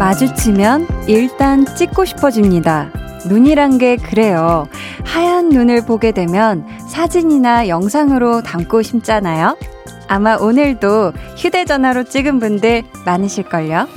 [0.00, 2.90] 마주치면 일단 찍고 싶어집니다.
[3.28, 4.66] 눈이란 게 그래요.
[5.04, 9.58] 하얀 눈을 보게 되면 사진이나 영상으로 담고 싶잖아요.
[10.08, 13.88] 아마 오늘도 휴대전화로 찍은 분들 많으실걸요?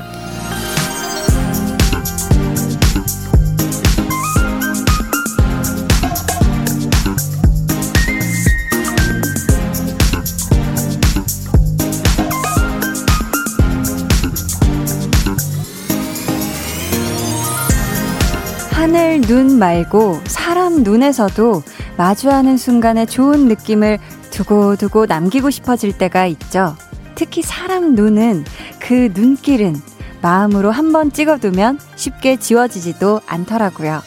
[18.72, 21.62] 하늘 눈 말고 사람 눈에서도
[21.98, 24.00] 마주하는 순간에 좋은 느낌을
[24.32, 26.78] 두고두고 남기고 싶어질 때가 있죠.
[27.16, 28.44] 특히 사람 눈은
[28.80, 29.76] 그 눈길은
[30.22, 34.00] 마음으로 한번 찍어두면 쉽게 지워지지도 않더라고요.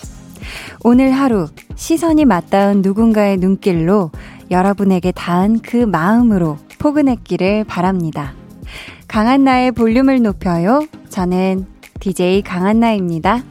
[0.83, 4.11] 오늘 하루 시선이 맞닿은 누군가의 눈길로
[4.51, 8.35] 여러분에게 닿은 그 마음으로 포근했기를 바랍니다.
[9.09, 10.87] 강한나의 볼륨을 높여요.
[11.09, 11.67] 저는
[12.01, 13.43] DJ 강한나입니다.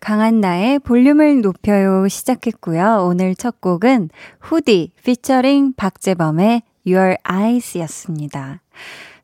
[0.00, 3.06] 강한나의 볼륨을 높여요 시작했고요.
[3.08, 8.60] 오늘 첫 곡은 후디 피처링 박재범의 Your Eyes 였습니다.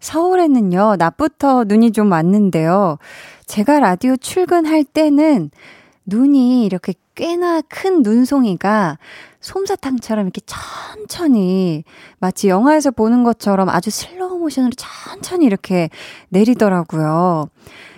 [0.01, 2.99] 서울에는요, 낮부터 눈이 좀 왔는데요.
[3.47, 5.51] 제가 라디오 출근할 때는
[6.07, 8.99] 눈이 이렇게 꽤나 큰 눈송이가
[9.41, 11.85] 솜사탕처럼 이렇게 천천히
[12.19, 15.91] 마치 영화에서 보는 것처럼 아주 슬로우 모션으로 천천히 이렇게
[16.31, 17.49] 내리더라고요.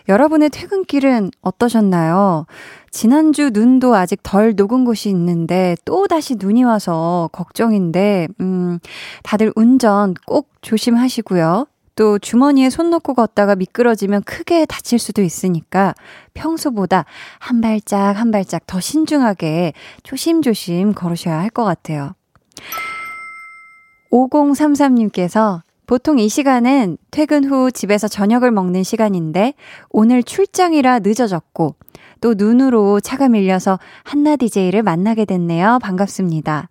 [0.09, 2.47] 여러분의 퇴근길은 어떠셨나요?
[2.91, 8.79] 지난주 눈도 아직 덜 녹은 곳이 있는데 또 다시 눈이 와서 걱정인데, 음,
[9.23, 11.67] 다들 운전 꼭 조심하시고요.
[11.95, 15.95] 또 주머니에 손 넣고 걷다가 미끄러지면 크게 다칠 수도 있으니까
[16.33, 17.05] 평소보다
[17.39, 22.15] 한 발짝 한 발짝 더 신중하게 조심조심 걸으셔야 할 것 같아요.
[24.11, 29.55] 5033님께서 보통 이 시간은 퇴근 후 집에서 저녁을 먹는 시간인데
[29.91, 31.75] 오늘 출장이라 늦어졌고
[32.21, 35.79] 또 눈으로 차가 밀려서 한나 DJ를 만나게 됐네요.
[35.83, 36.71] 반갑습니다.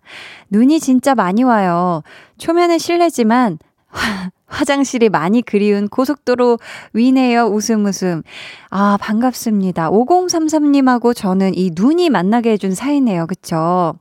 [0.50, 2.02] 눈이 진짜 많이 와요.
[2.38, 3.58] 초면에 실례지만
[4.52, 6.58] 화장실이 많이 그리운 고속도로
[6.92, 7.46] 위네요.
[7.46, 8.22] 웃음 웃음.
[8.70, 9.90] 아, 반갑습니다.
[9.90, 13.26] 5033님하고 저는 이 눈이 만나게 해준 사이네요.
[13.26, 13.94] 그쵸?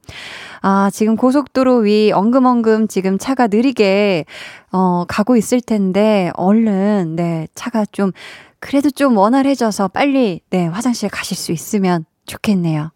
[0.62, 4.26] 아, 지금 고속도로 위 엉금엉금 지금 차가 느리게,
[4.72, 8.12] 어, 가고 있을 텐데, 얼른, 네, 차가 좀,
[8.60, 12.92] 그래도 좀 원활해져서 빨리, 네, 화장실 가실 수 있으면 좋겠네요.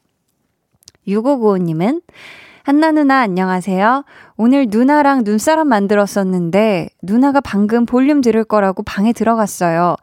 [1.08, 2.02] 6595님은,
[2.66, 4.06] 한나 누나 안녕하세요.
[4.38, 9.96] 오늘 누나랑 눈사람 만들었었는데 누나가 방금 볼륨 들을 거라고 방에 들어갔어요.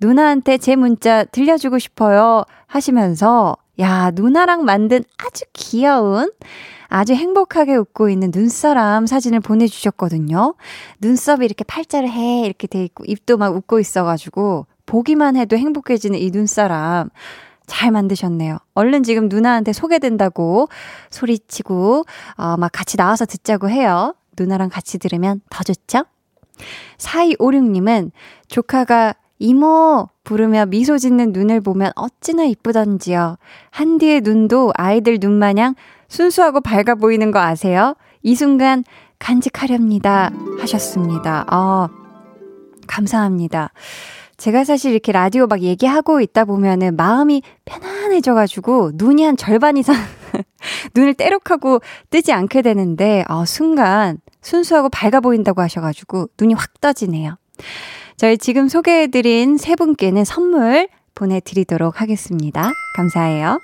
[0.00, 6.32] 누나한테 제 문자 들려주고 싶어요 하시면서 야, 누나랑 만든 아주 귀여운
[6.88, 10.56] 아주 행복하게 웃고 있는 눈사람 사진을 보내주셨거든요.
[11.00, 16.32] 눈썹이 이렇게 팔자를 해 이렇게 돼 있고 입도 막 웃고 있어가지고 보기만 해도 행복해지는 이
[16.32, 17.10] 눈사람
[17.68, 18.58] 잘 만드셨네요.
[18.74, 20.68] 얼른 지금 누나한테 소개된다고
[21.10, 22.04] 소리치고,
[22.36, 24.14] 어, 막 같이 나와서 듣자고 해요.
[24.36, 26.04] 누나랑 같이 들으면 더 좋죠?
[26.96, 28.10] 4256님은
[28.48, 33.36] 조카가 이모 부르며 미소 짓는 눈을 보면 어찌나 이쁘던지요.
[33.70, 35.74] 한디의 눈도 아이들 눈 마냥
[36.08, 37.94] 순수하고 밝아 보이는 거 아세요?
[38.22, 38.82] 이 순간
[39.20, 40.30] 간직하렵니다.
[40.60, 41.44] 하셨습니다.
[41.48, 41.88] 아,
[42.86, 43.70] 감사합니다.
[44.38, 49.96] 제가 사실 이렇게 라디오 막 얘기하고 있다 보면은 마음이 편안해져가지고 눈이 한 절반 이상
[50.94, 57.36] 눈을 때룩하고 뜨지 않게 되는데, 어, 순간 순수하고 밝아 보인다고 하셔가지고 눈이 확 떠지네요.
[58.16, 62.70] 저희 지금 소개해드린 세 분께는 선물 보내드리도록 하겠습니다.
[62.96, 63.60] 감사해요.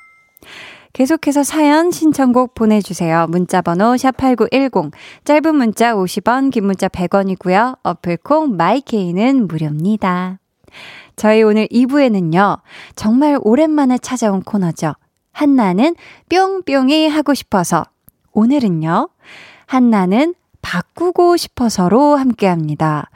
[0.93, 3.27] 계속해서 사연 신청곡 보내주세요.
[3.29, 4.93] 문자번호 샵8910
[5.25, 7.79] 짧은 문자 50원 긴 문자 100원이고요.
[7.83, 10.39] 어플콩 마이케이는 무료입니다.
[11.17, 12.61] 저희 오늘 2부에는요,
[12.97, 14.95] 정말 오랜만에 찾아온 코너죠.
[15.33, 15.95] 한나는
[16.29, 17.85] 뿅뿅이 하고 싶어서.
[18.33, 19.09] 오늘은요,
[19.67, 20.35] 한나는
[20.65, 23.11] 바꾸고 싶어서로 함께 합니다.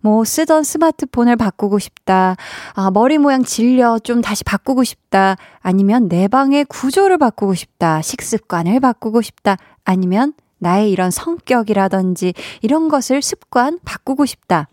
[0.00, 2.36] 뭐, 쓰던 스마트폰을 바꾸고 싶다.
[2.74, 3.98] 아, 머리 모양 질려.
[3.98, 5.36] 좀 다시 바꾸고 싶다.
[5.60, 8.00] 아니면 내 방의 구조를 바꾸고 싶다.
[8.00, 9.56] 식습관을 바꾸고 싶다.
[9.84, 12.32] 아니면 나의 이런 성격이라든지
[12.62, 14.68] 이런 것을 습관 바꾸고 싶다.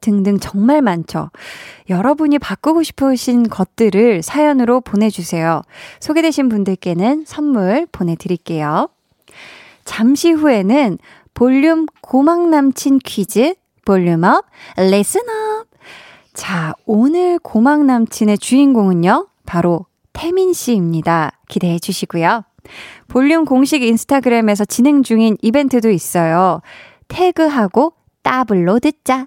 [0.00, 1.30] 등등 정말 많죠.
[1.88, 5.62] 여러분이 바꾸고 싶으신 것들을 사연으로 보내주세요.
[6.00, 8.88] 소개되신 분들께는 선물 보내드릴게요.
[9.84, 10.98] 잠시 후에는
[11.34, 13.54] 볼륨 고막 남친 퀴즈
[13.88, 14.44] volume up,
[14.76, 15.66] listen up.
[16.34, 21.32] 자, 오늘 고막 남친의 주인공은요, 바로 태민 씨입니다.
[21.48, 22.44] 기대해 주시고요.
[23.08, 26.60] 볼륨 공식 인스타그램에서 진행 중인 이벤트도 있어요.
[27.08, 29.26] 태그하고 따블로 듣자.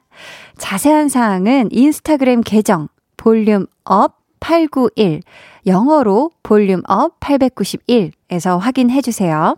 [0.62, 2.88] 자세한 사항은 인스타그램 계정
[3.18, 5.22] 볼륨업 891
[5.66, 9.58] 영어로 볼륨업 891에서 확인해 주세요.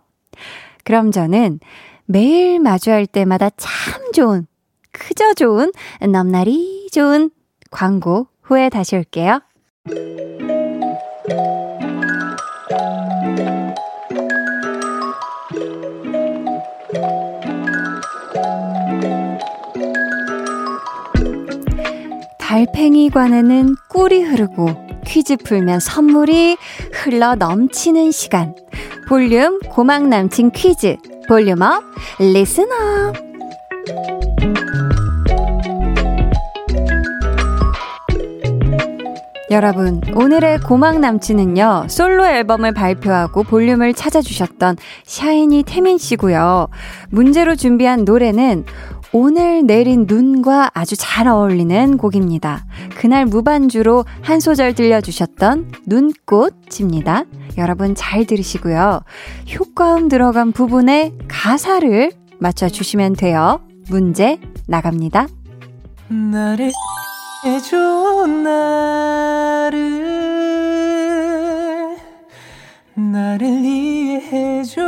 [0.86, 1.60] 그럼 저는
[2.06, 4.48] 매일 마주할 때마다 참 좋은,
[4.92, 5.74] 그저 좋은,
[6.10, 7.32] 넘날이 좋은
[7.70, 9.42] 광고 후에 다시 올게요.
[22.54, 24.70] 달팽이관에는 꿀이 흐르고
[25.08, 26.56] 퀴즈 풀면 선물이
[26.92, 28.54] 흘러 넘치는 시간.
[29.10, 30.98] 볼륨 고막 남친 퀴즈.
[31.28, 31.82] volume up,
[32.20, 33.14] listen up
[39.54, 46.70] 여러분, 오늘의 고막 남친은요, 솔로 앨범을 발표하고 볼륨을 찾아주셨던 샤이니 태민 씨고요.
[47.12, 48.66] 문제로 준비한 노래는
[49.16, 52.66] 오늘 내린 눈과 아주 잘 어울리는 곡입니다.
[52.98, 57.26] 그날 무반주로 한 소절 들려주셨던 눈꽃입니다.
[57.60, 59.02] 여러분 잘 들으시고요.
[59.60, 63.62] 효과음 들어간 부분에 가사를 맞춰주시면 돼요.
[63.88, 65.28] 문제 나갑니다.
[66.10, 66.72] 나를
[67.46, 67.78] 해줘
[68.26, 70.04] 나를
[72.96, 74.82] 나를 이해해줘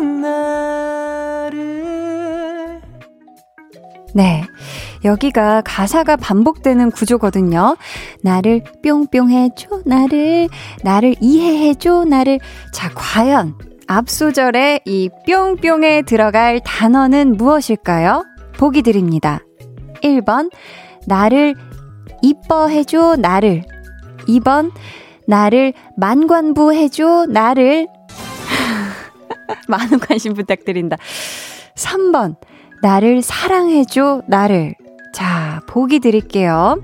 [0.00, 1.01] 나
[4.14, 4.44] 네.
[5.04, 7.76] 여기가 가사가 반복되는 구조거든요.
[8.22, 10.48] 나를 뿅뿅 해줘, 나를,
[10.82, 12.38] 나를 이해해줘, 나를.
[12.72, 13.54] 자, 과연
[13.86, 18.24] 앞소절에 이 뿅뿅에 들어갈 단어는 무엇일까요?
[18.58, 19.40] 보기 드립니다.
[20.02, 20.50] 1번,
[21.06, 21.54] 나를
[22.22, 23.64] 이뻐해줘, 나를.
[24.28, 24.70] 2번,
[25.26, 27.88] 나를 만관부해줘, 나를.
[29.68, 30.96] 많은 관심 부탁드린다.
[31.74, 32.36] 3번,
[32.82, 34.74] 나를 사랑해줘, 나를.
[35.14, 36.80] 자, 보기 드릴게요.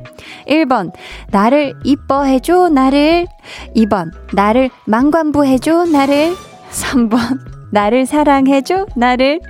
[0.47, 0.93] 1번,
[1.31, 3.27] 나를 이뻐해줘, 나를.
[3.75, 6.35] 2번, 나를 망관부해줘, 나를.
[6.71, 7.39] 3번,
[7.73, 9.41] 나를 사랑해줘, 나를.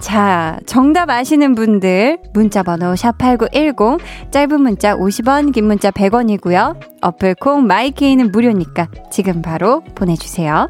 [0.00, 4.00] 자, 정답 아시는 분들, 문자 번호 샵8910,
[4.30, 6.76] 짧은 문자 50원, 긴 문자 100원이고요.
[7.02, 10.68] 어플 콩 마이케이는 무료니까 지금 바로 보내 주세요.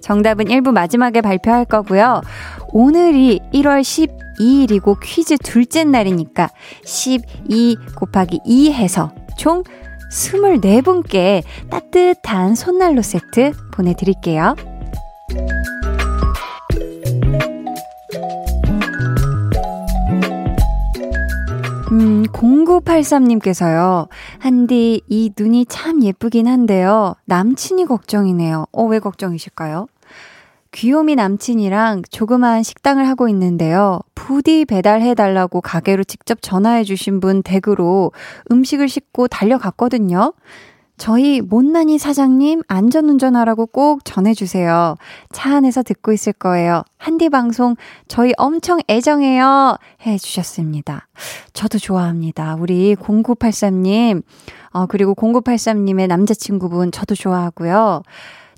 [0.00, 2.22] 정답은 1부 마지막에 발표할 거고요.
[2.72, 6.50] 오늘이 1월 12일이고 퀴즈 둘째 날이니까
[6.84, 9.62] 12 곱하기 2 해서 총
[10.10, 14.56] 24분께 따뜻한 손난로 세트 보내드릴게요.
[22.40, 24.08] 0983님께서요.
[24.38, 27.14] 한디, 이 눈이 참 예쁘긴 한데요.
[27.26, 28.66] 남친이 걱정이네요.
[28.72, 29.86] 어, 왜 걱정이실까요?
[30.72, 34.00] 귀요미 남친이랑 조그마한 식당을 하고 있는데요.
[34.14, 38.12] 부디 배달해달라고 가게로 직접 전화해주신 분 댁으로
[38.50, 40.32] 음식을 싣고 달려갔거든요.
[41.00, 44.96] 저희 못난이 사장님 안전운전하라고 꼭 전해주세요.
[45.32, 46.82] 차 안에서 듣고 있을 거예요.
[46.98, 47.74] 한디 방송
[48.06, 49.78] 저희 엄청 애정해요.
[50.04, 51.08] 해주셨습니다.
[51.54, 52.56] 저도 좋아합니다.
[52.60, 54.22] 우리 0983님,
[54.72, 58.02] 어, 그리고 0983님의 남자친구분 저도 좋아하고요.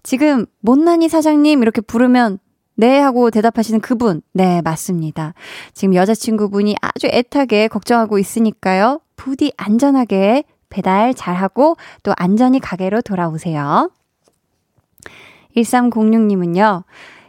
[0.02, 2.40] 지금 못난이 사장님 이렇게 부르면
[2.74, 4.20] 네 하고 대답하시는 그분.
[4.32, 5.34] 네, 맞습니다.
[5.74, 9.00] 지금 여자친구분이 아주 애타게 걱정하고 있으니까요.
[9.14, 13.90] 부디 안전하게 배달 잘하고 또 안전히 가게로 돌아오세요.
[15.56, 16.84] 1306님은요,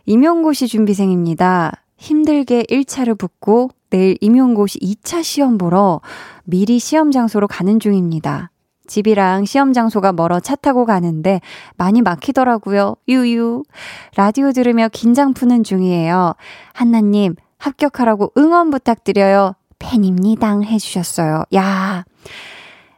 [0.05, 1.73] 임용고시 준비생입니다.
[1.97, 6.01] 힘들게 1차를 붙고 내일 임용고시 2차 시험 보러
[6.45, 8.49] 미리 시험 장소로 가는 중입니다.
[8.87, 11.41] 집이랑 시험 장소가 멀어 차 타고 가는데
[11.77, 12.95] 많이 막히더라고요.
[13.07, 13.63] 유유.
[14.15, 16.35] 라디오 들으며 긴장 푸는 중이에요.
[16.73, 19.55] 한나님, 합격하라고 응원 부탁드려요.
[19.79, 20.59] 팬입니다.
[20.59, 21.43] 해주셨어요.
[21.55, 22.05] 야,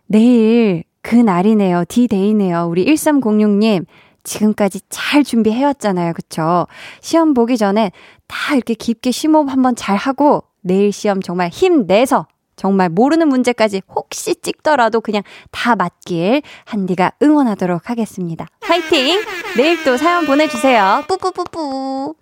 [0.08, 1.86] 내일 그 날이네요.
[1.88, 2.70] D-Day네요.
[2.70, 3.86] 우리 1306님.
[4.24, 6.14] 지금까지 잘 준비해왔잖아요.
[6.14, 6.66] 그쵸?
[7.00, 7.92] 시험 보기 전에
[8.28, 14.36] 다 이렇게 깊게 심호흡 한번 잘 하고 내일 시험 정말 힘내서 정말 모르는 문제까지 혹시
[14.36, 15.22] 찍더라도 그냥
[15.52, 18.48] 다 맞길 한디가 응원하도록 하겠습니다.
[18.62, 19.22] 화이팅!
[19.58, 21.04] 내일 또 사연 보내주세요.
[21.08, 22.16] 뿌뿌뿌뿌.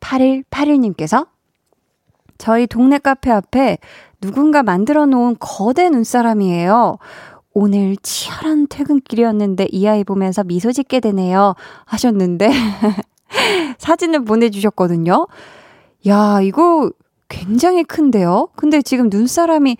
[0.00, 1.28] 8181님께서
[2.36, 3.78] 저희 동네 카페 앞에
[4.24, 6.96] 누군가 만들어 놓은 거대 눈사람이에요.
[7.52, 11.54] 오늘 치열한 퇴근길이었는데 이 아이 보면서 미소 짓게 되네요.
[11.84, 12.48] 하셨는데
[13.76, 15.26] 사진을 보내주셨거든요.
[16.08, 16.90] 야, 이거
[17.28, 18.48] 굉장히 큰데요?
[18.56, 19.76] 근데 지금 눈사람이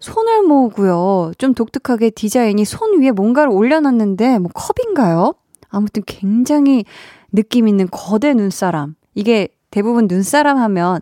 [0.00, 1.32] 손을 모으고요.
[1.38, 5.32] 좀 독특하게 디자인이 손 위에 뭔가를 올려놨는데, 뭐 컵인가요?
[5.70, 6.84] 아무튼 굉장히
[7.32, 8.96] 느낌 있는 거대 눈사람.
[9.14, 11.00] 이게 대부분 눈사람 하면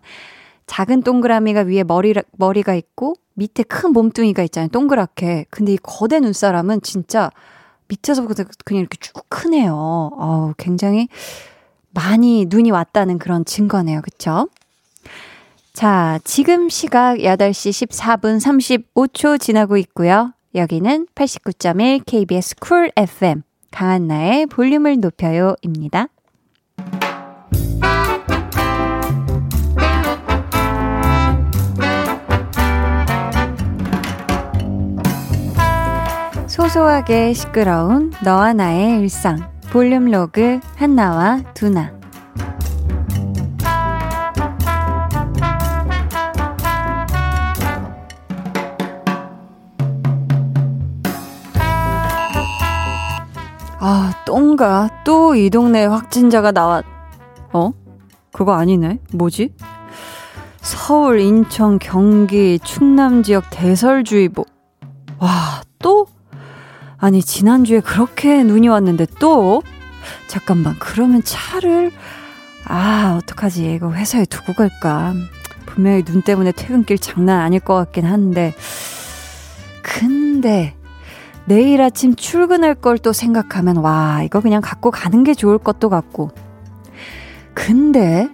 [0.70, 4.68] 작은 동그라미가 위에 머리, 머리가 있고 밑에 큰 몸뚱이가 있잖아요.
[4.68, 5.46] 동그랗게.
[5.50, 7.28] 근데 이 거대 눈사람은 진짜
[7.88, 9.74] 밑에서부터 그냥 이렇게 쭉 크네요.
[9.74, 11.08] 어우, 굉장히
[11.90, 14.00] 많이 눈이 왔다는 그런 증거네요.
[14.02, 14.48] 그쵸?
[15.72, 20.32] 자, 지금 시각 8시 14분 35초 지나고 있고요.
[20.54, 26.06] 여기는 89.1 KBS 쿨 FM 강한나의 볼륨을 높여요입니다.
[36.60, 41.90] 소소하게 시끄러운 너와 나의 일상 볼륨 로그 한나와 두나
[53.82, 54.90] 아, 똥가.
[55.04, 56.84] 또 이 동네 확진자가 나왔,
[57.54, 57.72] 어?
[58.34, 58.98] 그거 아니네.
[59.14, 59.54] 뭐지?
[60.60, 64.44] 서울, 인천, 경기, 충남 지역 대설주의보.
[65.20, 66.06] 와, 또?
[67.00, 69.62] 아니, 지난주에 그렇게 눈이 왔는데 또?
[70.28, 71.90] 잠깐만, 그러면 차를,
[72.66, 73.72] 아, 어떡하지.
[73.74, 75.14] 이거 회사에 두고 갈까?
[75.66, 78.54] 분명히 눈 때문에 퇴근길 장난 아닐 것 같긴 한데.
[79.82, 80.74] 근데,
[81.46, 86.30] 내일 아침 출근할 걸 또 생각하면, 와, 이거 그냥 갖고 가는 게 좋을 것도 같고.
[87.54, 88.28] 근데,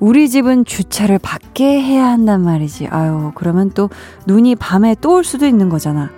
[0.00, 2.88] 우리 집은 주차를 밖에 해야 한단 말이지.
[2.88, 3.90] 아유, 그러면 또
[4.26, 6.10] 눈이 밤에 또 올 수도 있는 거잖아.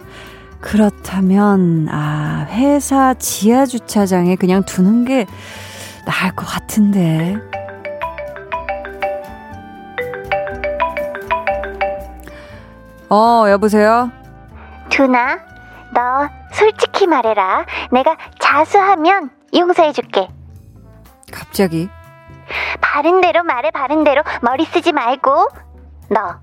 [0.62, 5.26] 그렇다면, 아, 회사 지하 주차장에 그냥 두는 게
[6.06, 7.36] 나을 것 같은데.
[13.10, 14.10] 어, 여보세요?
[14.88, 15.38] 두나,
[15.92, 17.66] 너 솔직히 말해라.
[17.90, 20.28] 내가 자수하면 용서해줄게.
[21.30, 21.90] 갑자기?
[22.80, 25.48] 바른 대로 말해, 바른 대로 머리 쓰지 말고.
[26.08, 26.36] 너,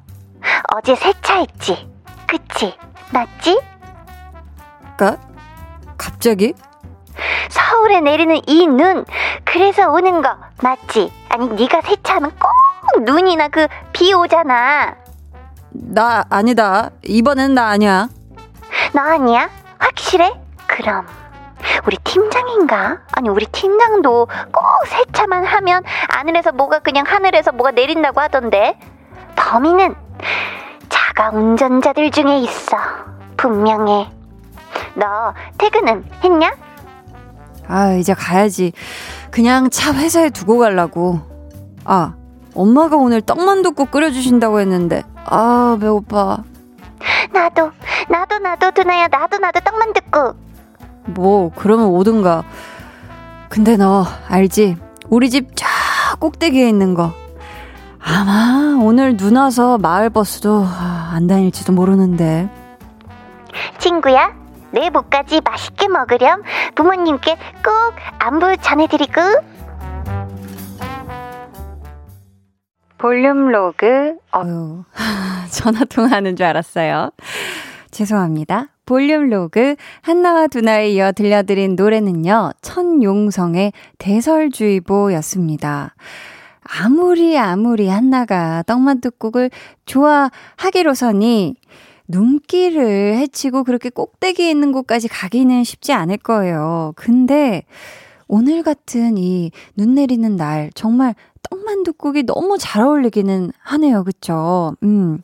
[0.76, 1.90] 어제 세차했지?
[2.28, 2.76] 그치?
[3.12, 3.60] 맞지?
[5.00, 5.16] 까?
[5.98, 6.54] 갑자기?
[7.50, 9.06] 서울에 내리는 이 눈,
[9.46, 11.10] 그래서 오는 거 맞지?
[11.30, 14.96] 아니 네가 세차하면 꼭 눈이나 그 비 오잖아.
[15.72, 16.90] 나 아니다.
[17.06, 18.10] 이번엔 나 아니야.
[18.94, 19.50] 너 아니야?
[19.78, 20.34] 확실해?
[20.68, 21.06] 그럼
[21.86, 23.00] 우리 팀장인가?
[23.16, 28.78] 아니 우리 팀장도 꼭 세차만 하면 하늘에서 뭐가 그냥 하늘에서 뭐가 내린다고 하던데
[29.38, 29.96] 범인은
[30.90, 32.78] 자가 운전자들 중에 있어
[33.38, 34.10] 분명해
[34.96, 36.52] 너 퇴근은 했냐?
[37.68, 38.72] 아, 이제 가야지.
[39.32, 41.20] 그냥 차 회사에 두고 가려고.
[41.86, 42.16] 아,
[42.56, 46.44] 엄마가 오늘 떡만둣국 끓여주신다고 했는데, 아, 배고파.
[47.32, 47.72] 나도
[48.10, 50.34] 나도 나도 두나야 나도 나도 떡만 듣고
[51.06, 52.44] 뭐, 그러면 오든가.
[53.50, 54.76] 근데 너, 알지?
[55.10, 55.68] 우리 집 쫙
[56.20, 57.14] 꼭대기에 있는 거.
[58.02, 62.50] 아마 오늘 눈 와서 마을버스도 아, 안 다닐지도 모르는데.
[63.78, 64.34] 친구야
[64.72, 66.44] 내 몫까지 맛있게 먹으렴
[66.76, 69.22] 부모님께 꼭 안부 전해드리고
[72.98, 74.84] 볼륨 로그, 어유
[75.52, 77.12] 전화 통화하는 줄 알았어요.
[77.92, 78.68] 죄송합니다.
[78.86, 85.96] 볼륨 로그, 한나와 두나에 이어 들려드린 노래는요, 천용성의 대설주의보였습니다.
[86.62, 89.50] 아무리 아무리 한나가 떡만둣국을
[89.86, 91.56] 좋아하기로서니
[92.10, 96.94] 눈길을 헤치고 그렇게 꼭대기에 있는 곳까지 가기는 쉽지 않을 거예요.
[96.96, 97.64] 근데
[98.28, 104.04] 오늘 같은 이 눈 내리는 날 정말 떡만둣국이 너무 잘 어울리기는 하네요.
[104.04, 104.76] 그쵸?
[104.84, 105.20] 음.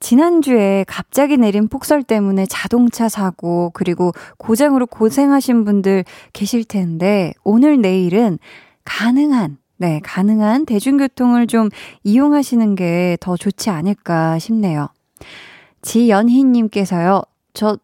[0.00, 8.38] 지난주에 갑자기 내린 폭설 때문에 자동차 사고, 그리고 고장으로 고생하신 분들 계실 텐데, 오늘 내일은
[8.84, 11.68] 가능한, 네, 가능한 대중교통을 좀
[12.02, 14.88] 이용하시는 게 더 좋지 않을까 싶네요.
[15.82, 17.22] 지연희님께서요,
[17.54, 17.76] 저,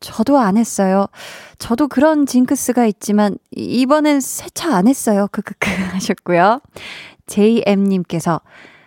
[0.00, 1.06] 저도 안 했어요.
[1.58, 5.28] 저도 그런 징크스가 있지만, 이번엔 세차 안 했어요.
[5.32, 6.60] 크크크 하셨고요.
[7.26, 8.40] JM님께서,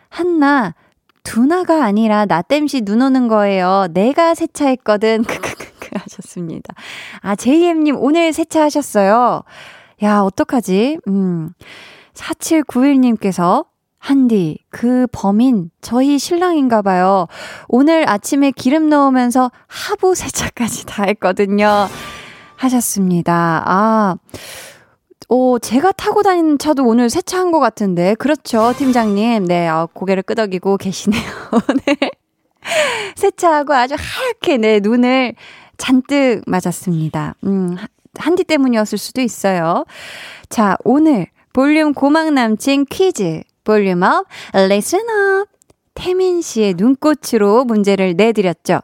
[0.10, 0.76] 한나,
[1.24, 3.88] 두나가 아니라 나 땜시 눈 오는 거예요.
[3.92, 5.24] 내가 세차했거든.
[5.28, 6.74] 크크크크 하셨습니다.
[7.22, 9.44] 아, JM님 오늘 세차하셨어요.
[10.04, 11.00] 야, 어떡하지?
[11.08, 11.52] 음.
[12.14, 13.66] 4791님께서
[14.08, 17.28] 한디, 그 범인 저희 신랑인가 봐요.
[17.68, 21.90] 오늘 아침에 기름 넣으면서 하부 세차까지 다 했거든요.
[22.56, 23.64] 하셨습니다.
[23.66, 24.16] 아,
[25.28, 28.16] 오, 제가 타고 다니는 차도 오늘 세차한 것 같은데.
[28.16, 29.44] 그렇죠, 팀장님.
[29.44, 31.22] 네, 아, 고개를 끄덕이고 계시네요.
[31.86, 32.12] 네.
[33.18, 35.36] 세차하고 아주 하얗게 내 네, 눈을
[35.76, 37.36] 잔뜩 맞았습니다.
[37.44, 37.76] 음,
[38.18, 39.84] 한디 때문이었을 수도 있어요.
[40.48, 43.42] 자, 오늘 볼륨 고막 남친 퀴즈.
[43.68, 44.26] volume up,
[44.70, 45.50] listen up.
[45.94, 48.80] 태민 씨의 눈꽃으로 문제를 내드렸죠.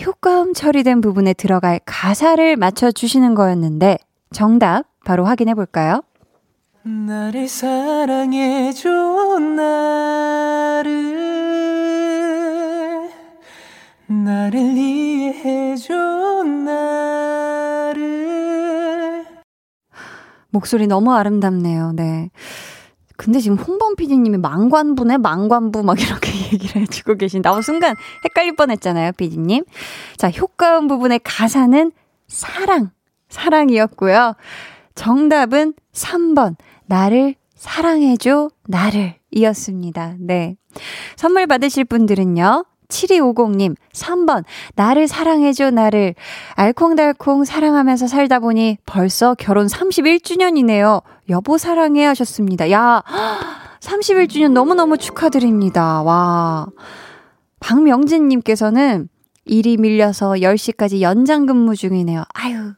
[0.00, 3.98] 효과음 처리된 부분에 들어갈 가사를 맞춰주시는 거였는데,
[4.32, 6.02] 정답 바로 확인해 볼까요?
[6.84, 8.88] 나를 사랑해줘,
[9.56, 10.94] 나를.
[14.06, 15.94] 나를 이해해줘,
[16.64, 18.04] 나를.
[20.48, 22.30] 목소리 너무 아름답네요, 네.
[23.16, 27.52] 근데 지금 홍범 PD님이 망관부네, 망관부 막 이렇게 얘기를 해주고 계신다.
[27.52, 27.94] 어, 순간
[28.24, 29.64] 헷갈릴 뻔 했잖아요, PD님.
[30.16, 31.92] 자, 효과음 부분의 가사는
[32.26, 32.90] 사랑,
[33.28, 34.34] 사랑이었고요.
[34.94, 36.56] 정답은 3번,
[36.86, 40.16] 나를 사랑해줘, 나를 이었습니다.
[40.18, 40.56] 네.
[41.16, 42.64] 선물 받으실 분들은요.
[42.94, 44.44] 7250님, 3번,
[44.76, 46.14] 나를 사랑해줘, 나를.
[46.54, 51.02] 알콩달콩 사랑하면서 살다 보니 벌써 결혼 31주년이네요.
[51.30, 52.70] 여보 사랑해 하셨습니다.
[52.70, 53.02] 야,
[53.80, 56.02] 31주년 너무너무 축하드립니다.
[56.02, 56.66] 와.
[57.60, 59.08] 박명진님께서는
[59.46, 62.24] 일이 밀려서 10시까지 연장 근무 중이네요.
[62.34, 62.72] 아유,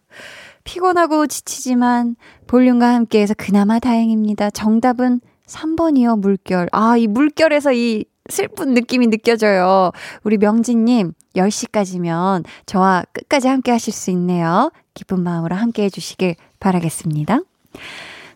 [0.64, 4.50] 피곤하고 지치지만 볼륨과 함께해서 그나마 다행입니다.
[4.50, 6.68] 정답은 3번이요, 물결.
[6.72, 9.92] 아, 이 물결에서 이 슬픈 느낌이 느껴져요.
[10.24, 14.70] 우리 명진님, 10시까지면 저와 끝까지 함께 하실 수 있네요.
[14.94, 17.40] 기쁜 마음으로 함께 해주시길 바라겠습니다.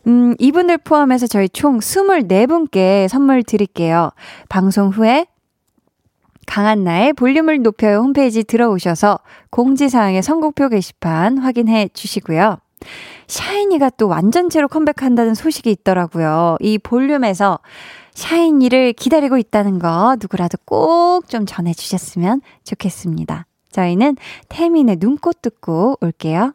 [0.07, 4.11] 음, 이분들 포함해서 저희 총 24분께 선물 드릴게요.
[4.49, 5.27] 방송 후에
[6.47, 9.21] 강한 나의 볼륨을 높여요 홈페이지 들어오셔서
[9.51, 12.59] 공지사항의 선곡표 게시판 확인해 주시고요.
[13.29, 16.57] 샤이니가 또 완전체로 컴백한다는 소식이 있더라고요.
[16.61, 17.61] 이 볼륨에서
[18.15, 23.47] 샤이니를 기다리고 있다는 거 누구라도 꼭 좀 전해주셨으면 좋겠습니다.
[23.71, 24.17] 저희는
[24.49, 26.55] 태민의 눈꽃 듣고 올게요.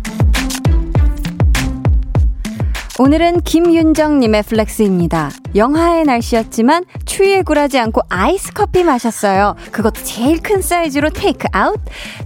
[2.99, 5.31] 오늘은 김윤정님의 flex입니다.
[5.55, 9.55] 영하의 날씨였지만 추위에 굴하지 않고 아이스 커피 마셨어요.
[9.71, 11.79] 그것도 제일 큰 사이즈로 테이크 아웃.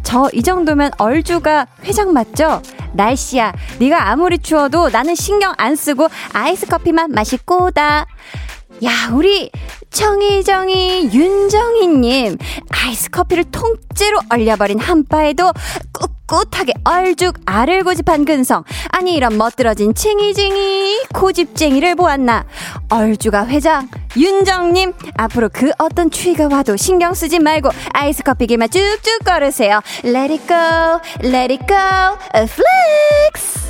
[0.03, 2.61] 저 이 정도면 얼주가 회장 맞죠?
[2.93, 8.05] 날씨야, 네가 아무리 추워도 나는 신경 안 쓰고 아이스 커피만 마시고다.
[8.83, 9.51] 야, 우리
[9.91, 12.37] 청이정이 윤정이님
[12.69, 15.53] 아이스 커피를 통째로 얼려버린 한바에도
[16.27, 18.63] 꿋꿋하게 얼죽 알을 고집한 근성.
[18.89, 22.45] 아니 이런 멋들어진 칭이징이 고집쟁이를 보았나?
[22.89, 29.81] 얼주가 회장 윤정님 앞으로 그 어떤 추위가 와도 신경 쓰지 말고 아이스 커피기만 쭉쭉 걸으세요.
[30.03, 33.64] Let it go Let it go Flex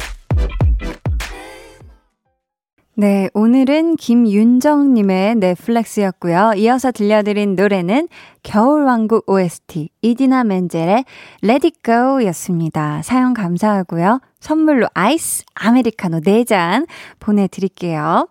[2.97, 6.53] 네, 오늘은 김윤정님의 flex였고요.
[6.55, 8.07] 이어서 들려드린 노래는
[8.43, 11.03] 겨울왕국 OST 이디나 멘젤의
[11.43, 13.01] Let It Go 였습니다.
[13.03, 14.21] 사연 감사하고요.
[14.39, 16.87] 선물로 아이스 아메리카노 4잔
[17.19, 18.29] 보내드릴게요.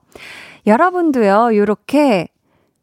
[0.67, 2.29] 여러분도요, 요렇게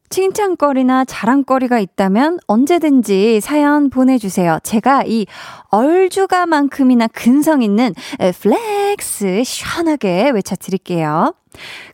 [0.10, 4.60] 칭찬거리나 자랑거리가 있다면 언제든지 사연 보내주세요.
[4.62, 5.26] 제가 이
[5.70, 11.34] 얼죽아만큼이나 근성 있는 flex 시원하게 외쳐드릴게요.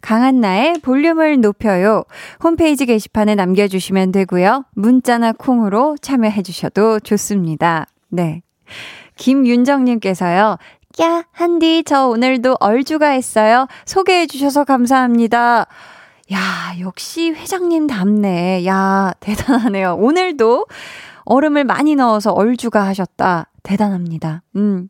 [0.01, 2.03] 강한나의 볼륨을 높여요.
[2.43, 4.65] 홈페이지 게시판에 남겨주시면 되고요.
[4.75, 7.87] 문자나 콩으로 참여해주셔도 좋습니다.
[8.09, 8.41] 네.
[9.17, 10.57] 김윤정님께서요.
[11.01, 13.67] 야, 한디, 저 오늘도 얼주가 했어요.
[13.85, 15.67] 소개해주셔서 감사합니다.
[16.33, 16.39] 야,
[16.79, 18.65] 역시 회장님 답네.
[18.65, 19.95] 야, 대단하네요.
[19.95, 20.65] 오늘도
[21.25, 23.49] 얼음을 많이 넣어서 얼주가 하셨다.
[23.63, 24.43] 대단합니다.
[24.55, 24.89] 음.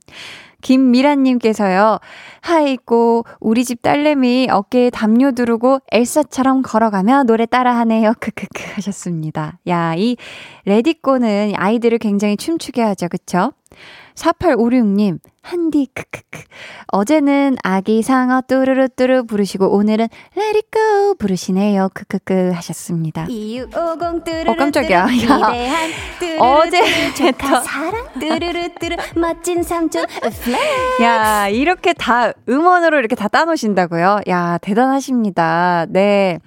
[0.62, 2.00] 김미란님께서요,
[2.41, 8.13] 하이고, 우리 집 딸내미 어깨에 담요 두르고 엘사처럼 걸어가며 노래 따라하네요.
[8.20, 9.60] 크크크 하셨습니다.
[9.67, 10.17] 야, 이
[10.65, 13.08] 레디꼬는 아이들을 굉장히 춤추게 하죠.
[13.08, 13.52] 그쵸?
[14.15, 16.43] 4856님, 한디, 크크크.
[16.88, 21.89] 어제는 아기 상어 뚜루루뚜루 부르시고, 오늘은 Let it go 부르시네요.
[21.93, 23.27] 크크크 하셨습니다.
[24.49, 25.08] 어, 깜짝이야.
[25.30, 25.51] 야,
[26.39, 30.60] 어제 조카 사랑 뚜루루뚜루 멋진 삼촌 flex
[31.01, 34.21] 야, 이렇게 다 음원으로 이렇게 다 따놓으신다고요?
[34.30, 35.86] 야, 대단하십니다.
[35.89, 36.39] 네.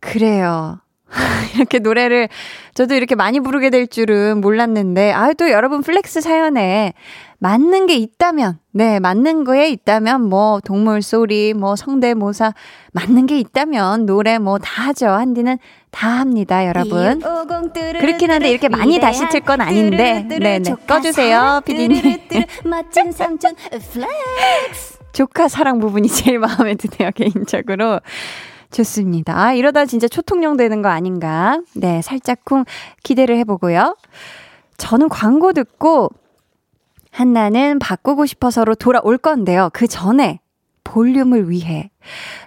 [0.00, 0.78] 그래요.
[1.56, 2.28] 이렇게 노래를
[2.74, 6.94] 저도 이렇게 많이 부르게 될 줄은 몰랐는데, 아, 또 여러분 flex 사연에
[7.38, 12.54] 맞는 게 있다면, 네, 맞는 거에 있다면, 뭐, 동물 소리, 뭐, 성대모사,
[12.92, 15.08] 맞는 게 있다면, 노래 뭐 다 하죠.
[15.08, 15.58] 한디는
[15.90, 17.20] 다 합니다, 여러분.
[18.00, 20.62] 그렇긴 한데, 이렇게 많이 다시 틀 건 아닌데, 네네.
[20.86, 22.00] 꺼주세요, 피디님.
[22.64, 28.00] 멋진 삼촌 flex 조카 사랑 부분이 제일 마음에 드네요, 개인적으로.
[28.72, 29.38] 좋습니다.
[29.38, 31.60] 아, 이러다 진짜 초통령 되는 거 아닌가.
[31.74, 32.64] 네, 살짝쿵
[33.02, 33.96] 기대를 해보고요.
[34.78, 36.10] 저는 광고 듣고
[37.10, 39.70] 한나는 바꾸고 싶어서로 돌아올 건데요.
[39.72, 40.40] 그 전에
[40.84, 41.90] 볼륨을 위해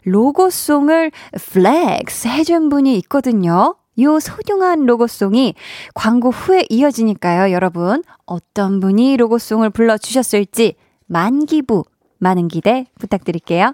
[0.04, 1.12] 로고송을
[1.54, 3.76] flex 해준 분이 있거든요.
[4.02, 5.56] 요 소중한 로고송이
[5.94, 8.04] 광고 후에 이어지니까요, 여러분.
[8.26, 11.86] 어떤 분이 로고송을 불러주셨을지 만기부,
[12.18, 13.74] 많은 기대 부탁드릴게요.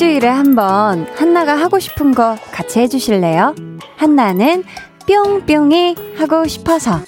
[0.00, 3.54] 일주일에 한 번 한나가 하고 싶은 거 같이 해주실래요?
[3.98, 4.64] 한나는
[5.06, 7.02] 뿅뿅이 하고 싶어서.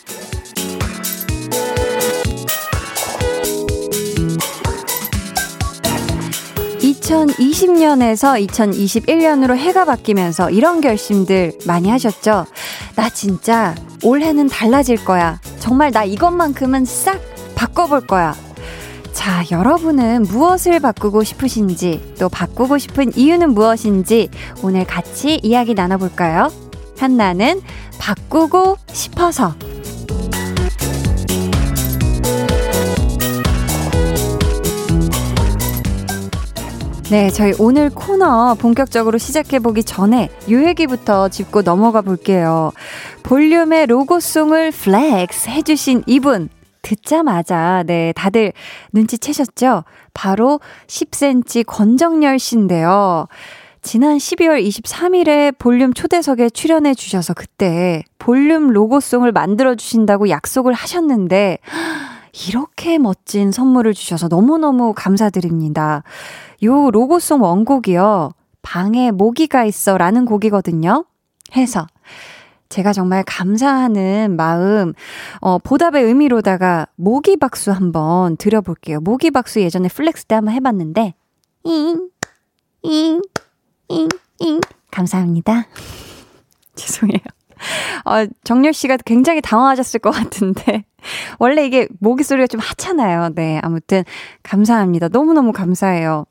[6.81, 12.46] 2020년에서 2021년으로 해가 바뀌면서 이런 결심들 많이 하셨죠?
[12.96, 15.40] 나 진짜 올해는 달라질 거야.
[15.59, 17.20] 정말 나 이것만큼은 싹
[17.55, 18.35] 바꿔볼 거야.
[19.22, 24.28] 자, 여러분은 무엇을 바꾸고 싶으신지, 또 바꾸고 싶은 이유는 무엇인지
[24.64, 26.50] 오늘 같이 이야기 나눠볼까요?
[26.98, 27.62] 한나는
[28.00, 29.54] 바꾸고 싶어서.
[37.08, 42.72] 네, 저희 오늘 코너 본격적으로 시작해보기 전에 요 얘기부터 짚고 넘어가 볼게요.
[43.22, 46.48] 볼륨의 로고송을 flex 해주신 이분,
[46.83, 48.53] 듣자마자, 네, 다들
[48.92, 49.85] 눈치채셨죠?
[50.14, 53.27] 바로 10cm 권정열 씨인데요.
[53.81, 61.59] 지난 12월 23일에 볼륨 초대석에 출연해 주셔서 그때 볼륨 로고송을 만들어 주신다고 약속을 하셨는데,
[62.49, 66.03] 이렇게 멋진 선물을 주셔서 너무너무 감사드립니다.
[66.62, 68.31] 요 로고송 원곡이요.
[68.62, 71.05] 방에 모기가 있어 라는 곡이거든요.
[71.57, 71.87] 해서
[72.72, 74.94] 제가 정말 감사하는 마음,
[75.42, 79.00] 어, 보답의 의미로다가 모기 박수 한번 드려볼게요.
[79.00, 81.14] 모기 박수 예전에 flex 때 한번 해봤는데,
[81.64, 82.08] 잉,
[82.82, 83.20] 잉,
[83.88, 84.08] 잉,
[84.38, 84.61] 잉.
[84.90, 85.66] 감사합니다.
[86.74, 87.20] 죄송해요.
[88.06, 90.85] 어, 정열 씨가 굉장히 당황하셨을 것 같은데.
[91.38, 93.35] 원래 이게 모기 소리가 좀 하찮아요.
[93.35, 93.61] 네.
[93.62, 94.02] 아무튼,
[94.42, 95.08] 감사합니다.
[95.08, 96.24] 너무너무 감사해요.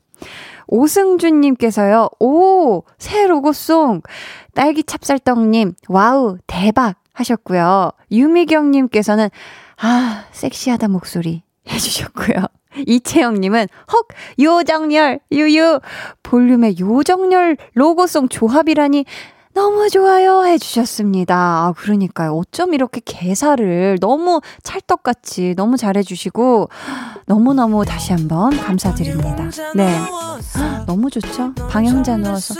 [0.72, 4.00] 오승준님께서요, 오, 새 로고송.
[4.54, 7.90] 딸기 찹쌀떡님, 와우, 대박 하셨고요.
[8.10, 9.28] 유미경님께서는,
[9.82, 12.46] 아, 섹시하다 목소리 해주셨고요.
[12.86, 14.08] 이채영님은, 헉,
[14.40, 15.80] 요정열, 유유.
[16.22, 19.04] 볼륨의 요정열 로고송 조합이라니
[19.54, 21.34] 너무 좋아요 해주셨습니다.
[21.36, 22.32] 아, 그러니까요.
[22.36, 26.68] 어쩜 이렇게 개사를 너무 찰떡같이 너무 잘해주시고,
[27.26, 29.50] 너무너무 다시 한번 감사드립니다.
[29.74, 29.94] 네.
[30.86, 31.52] 너무 좋죠?
[31.68, 32.54] 방에 혼자 누워서.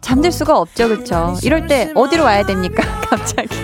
[0.00, 1.34] 잠들 수가 없죠, 그쵸?
[1.42, 2.82] 이럴 때 어디로 와야 됩니까?
[3.08, 3.56] 갑자기.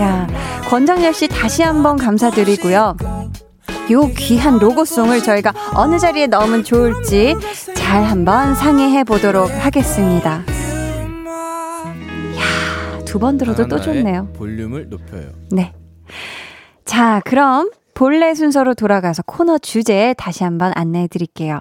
[0.00, 0.26] 야,
[0.68, 2.96] 권정열 씨 다시 한번 감사드리고요.
[3.90, 7.34] 요 귀한 로고송을 저희가 어느 자리에 넣으면 좋을지
[7.74, 10.44] 잘 한번 상의해 보도록 하겠습니다.
[13.10, 14.28] 두 번 들어도 또 좋네요.
[14.36, 15.72] 볼륨을 높여요 네.
[16.84, 21.58] 자, 그럼 본래 순서로 돌아가서 코너 주제 다시 한번 안내해 드릴게요.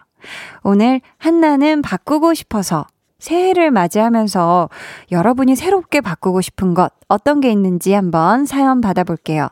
[0.64, 2.86] 오늘 한나는 바꾸고 싶어서
[3.20, 4.70] 새해를 맞이하면서
[5.12, 9.48] 여러분이 새롭게 바꾸고 싶은 것 어떤 게 있는지 한번 사연 받아볼게요.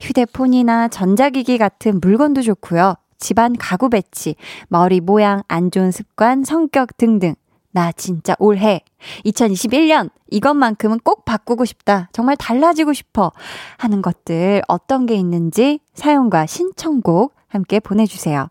[0.00, 2.94] 휴대폰이나 전자기기 같은 물건도 좋고요.
[3.18, 4.36] 집안 가구 배치,
[4.68, 7.34] 머리 모양, 안 좋은 습관, 성격 등등.
[7.72, 8.82] 나 진짜 올해
[9.24, 12.08] 2021년 이것만큼은 꼭 바꾸고 싶다.
[12.12, 13.32] 정말 달라지고 싶어.
[13.78, 18.48] 하는 것들 어떤 게 있는지 사연과 신청곡 함께 보내주세요.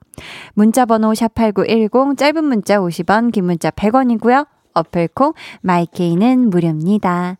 [0.53, 4.47] 문자번호 샵8910 짧은 문자 50원, 긴 문자 100원이고요.
[4.73, 7.37] 어플콩 마이케이는 무료입니다.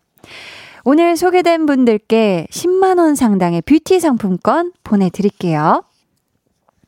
[0.84, 5.84] 오늘 소개된 분들께 10만원 상당의 뷰티 상품권 보내드릴게요.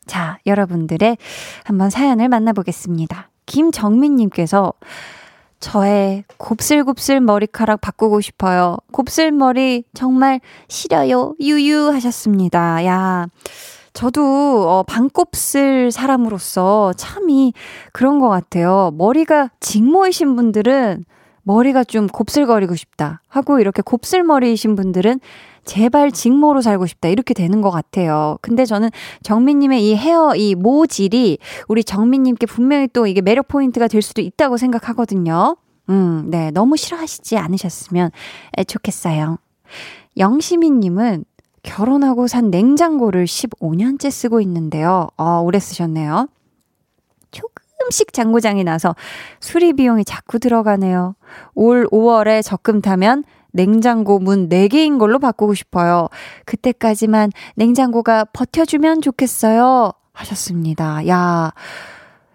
[0.07, 1.19] 자, 여러분들의
[1.65, 3.32] 한번 사연을 만나보겠습니다.
[3.53, 4.73] 김정민님께서
[5.61, 8.79] 저의 곱슬곱슬 머리카락 바꾸고 싶어요.
[8.93, 11.35] 곱슬머리 정말 싫어요.
[11.39, 12.85] 유유 하셨습니다.
[12.87, 13.27] 야.
[13.93, 17.53] 저도 어, 반곱슬 사람으로서 참이
[17.93, 18.91] 그런 것 같아요.
[18.95, 21.05] 머리가 직모이신 분들은
[21.43, 25.21] 머리가 좀 곱슬거리고 싶다 하고 이렇게 곱슬머리이신 분들은
[25.65, 28.39] 제발 직모로 살고 싶다 이렇게 되는 것 같아요.
[28.43, 28.91] 근데 저는
[29.23, 34.57] 정민님의 이 헤어 이 모질이 우리 정민님께 분명히 또 이게 매력 포인트가 될 수도 있다고
[34.57, 35.57] 생각하거든요.
[35.89, 38.11] 음, 네 너무 싫어하시지 않으셨으면
[38.67, 39.39] 좋겠어요.
[40.17, 41.25] 영시민님은
[41.63, 45.09] 결혼하고 산 냉장고를 15년째 쓰고 있는데요.
[45.17, 46.29] 아, 오래 쓰셨네요.
[47.31, 48.95] 조금 씩 장고장이 나서
[49.41, 51.15] 수리 비용이 자꾸 들어가네요.
[51.55, 56.09] 올 5월에 적금 타면 냉장고 문 4개인 걸로 바꾸고 싶어요.
[56.47, 59.93] 그때까지만 냉장고가 버텨주면 좋겠어요.
[60.13, 61.07] 하셨습니다.
[61.09, 61.53] 야,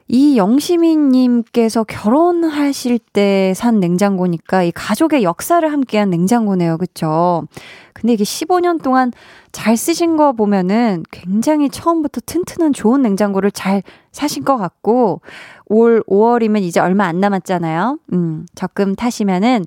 [0.10, 6.78] 이 영시민님께서 결혼하실 때 산 냉장고니까 이 가족의 역사를 함께한 냉장고네요.
[6.78, 7.44] 그쵸?
[7.94, 9.12] 근데 이게 15년 동안
[9.52, 15.22] 잘 쓰신 거 보면은 굉장히 처음부터 튼튼한 좋은 냉장고를 잘 사신 것 같고,
[15.66, 18.00] 올 5월이면 이제 얼마 안 남았잖아요.
[18.14, 19.66] 음, 적금 타시면은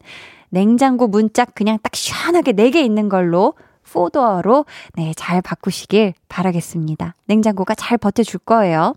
[0.49, 3.55] 냉장고 문짝 그냥 딱 시원하게 4개 있는 걸로
[3.93, 7.15] 포도어로 네, 잘 바꾸시길 바라겠습니다.
[7.27, 8.95] 냉장고가 잘 버텨줄 거예요.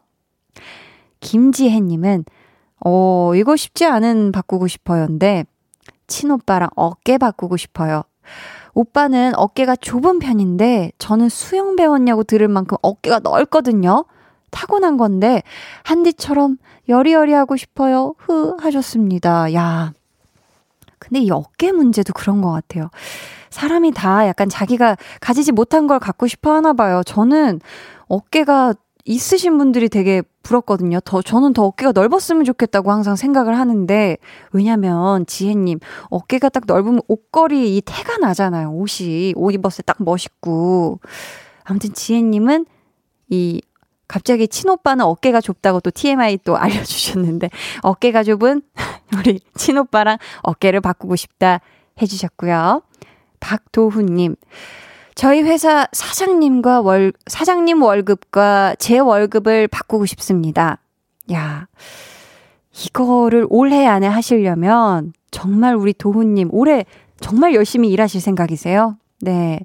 [1.23, 2.25] 김지혜님은,
[2.85, 5.45] 어, 이거 쉽지 않은 바꾸고 싶어요인데,
[6.07, 8.03] 친오빠랑 어깨 바꾸고 싶어요.
[8.73, 14.05] 오빠는 어깨가 좁은 편인데, 저는 수영 배웠냐고 들을 만큼 어깨가 넓거든요.
[14.51, 15.41] 타고난 건데,
[15.83, 16.57] 한디처럼
[16.89, 18.13] 여리여리 하고 싶어요.
[18.17, 19.53] 흐, 하셨습니다.
[19.53, 19.93] 야.
[20.99, 22.89] 근데 이 어깨 문제도 그런 것 같아요.
[23.49, 27.03] 사람이 다 약간 자기가 가지지 못한 걸 갖고 싶어 하나 봐요.
[27.05, 27.59] 저는
[28.07, 28.73] 어깨가
[29.05, 30.99] 있으신 분들이 되게 부럽거든요.
[31.01, 34.17] 더, 저는 더 어깨가 넓었으면 좋겠다고 항상 생각을 하는데,
[34.51, 38.71] 왜냐면, 지혜님, 어깨가 딱 넓으면 옷걸이 이 태가 나잖아요.
[38.71, 39.33] 옷이.
[39.35, 40.99] 옷 입었을 때 딱 멋있고.
[41.63, 42.65] 아무튼 지혜님은
[43.29, 43.61] 이,
[44.07, 47.49] 갑자기 친오빠는 어깨가 좁다고 또 TMI 또 알려주셨는데,
[47.83, 48.61] 어깨가 좁은
[49.17, 51.59] 우리 친오빠랑 어깨를 바꾸고 싶다
[52.01, 52.81] 해주셨고요.
[53.39, 54.35] 박도훈님,
[55.15, 60.79] 저희 회사 사장님과 월, 사장님 월급과 제 월급을 바꾸고 싶습니다.
[61.31, 61.67] 야,
[62.85, 66.85] 이거를 올해 안에 하시려면 정말 우리 도훈님 올해
[67.19, 68.97] 정말 열심히 일하실 생각이세요?
[69.21, 69.59] 네.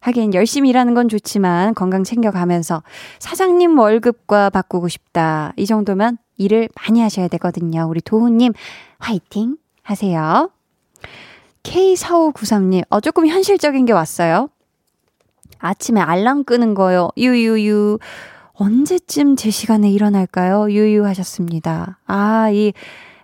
[0.00, 2.82] 하긴 열심히 일하는 건 좋지만 건강 챙겨가면서
[3.20, 5.52] 사장님 월급과 바꾸고 싶다.
[5.56, 7.86] 이 정도면 일을 많이 하셔야 되거든요.
[7.88, 8.52] 우리 도훈님
[8.98, 10.50] 화이팅 하세요.
[11.62, 14.48] K4593님, 어, 조금 현실적인 게 왔어요.
[15.62, 17.08] 아침에 알람 끄는 거요.
[17.16, 17.98] 유유유.
[18.54, 20.70] 언제쯤 제 시간에 일어날까요?
[20.70, 21.98] 유유 하셨습니다.
[22.06, 22.72] 아, 이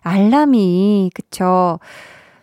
[0.02, 1.78] 알람이, 그쵸.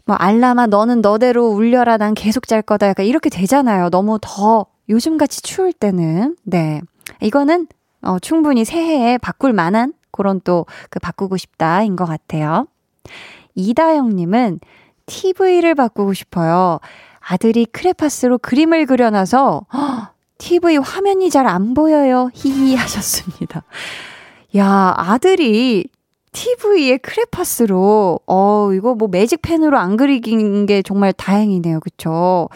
[0.06, 1.98] 뭐, 알람아, 너는 너대로 울려라.
[1.98, 2.88] 난 계속 잘 거다.
[2.88, 3.90] 약간 이렇게 되잖아요.
[3.90, 6.36] 너무 더 요즘같이 추울 때는.
[6.44, 6.82] 네.
[7.22, 7.68] 이거는,
[8.04, 12.68] 어, 충분히 새해에 바꿀 만한 그런 또 그 바꾸고 싶다인 것 같아요.
[13.56, 14.60] 이다영님은
[15.08, 16.80] TV를 바꾸고 싶어요.
[17.28, 22.30] 아들이 크레파스로 그림을 그려놔서 허, TV 화면이 잘 안 보여요.
[22.34, 23.64] 히히 하셨습니다.
[24.58, 25.88] 야, 아들이
[26.32, 31.80] TV에 크레파스로, 어, 이거 뭐 매직펜으로 안 그리긴 게 정말 다행이네요.
[31.80, 32.50] 그쵸?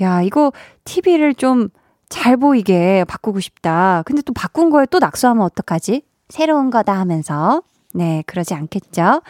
[0.00, 0.52] 야, 이거
[0.84, 1.68] TV를 좀
[2.10, 4.02] 잘 보이게 바꾸고 싶다.
[4.04, 6.02] 근데 또 바꾼 거에 또 낙서하면 어떡하지?
[6.28, 7.62] 새로운 거다 하면서.
[7.94, 9.22] 네, 그러지 않겠죠?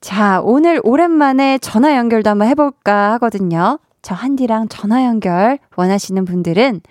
[0.00, 3.78] 자, 오늘 오랜만에 전화 연결도 한번 해볼까 하거든요.
[4.04, 6.82] 저 한디랑 전화 연결 원하시는 분들은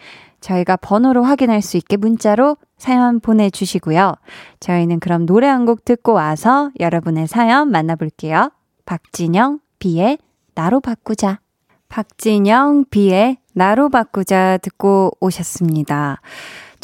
[0.42, 4.16] 저희가 번호로 확인할 수 있게 문자로 사연 보내주시고요.
[4.60, 8.52] 저희는 그럼 노래 한 곡 듣고 와서 여러분의 사연 만나볼게요.
[8.86, 10.18] 박진영, 비의
[10.56, 11.40] 나로 바꾸자.
[11.88, 16.20] 박진영, 비의 나로 바꾸자 듣고 오셨습니다.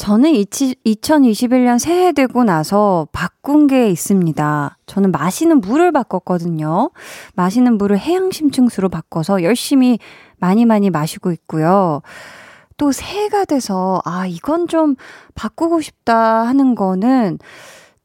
[0.00, 4.78] 저는 2021년 새해 되고 나서 바꾼 게 있습니다.
[4.86, 6.90] 저는 마시는 물을 바꿨거든요.
[7.34, 9.98] 마시는 물을 해양심층수로 바꿔서 열심히
[10.38, 12.00] 많이 많이 마시고 있고요.
[12.78, 14.96] 또 새해가 돼서, 아, 이건 좀
[15.34, 17.38] 바꾸고 싶다 하는 거는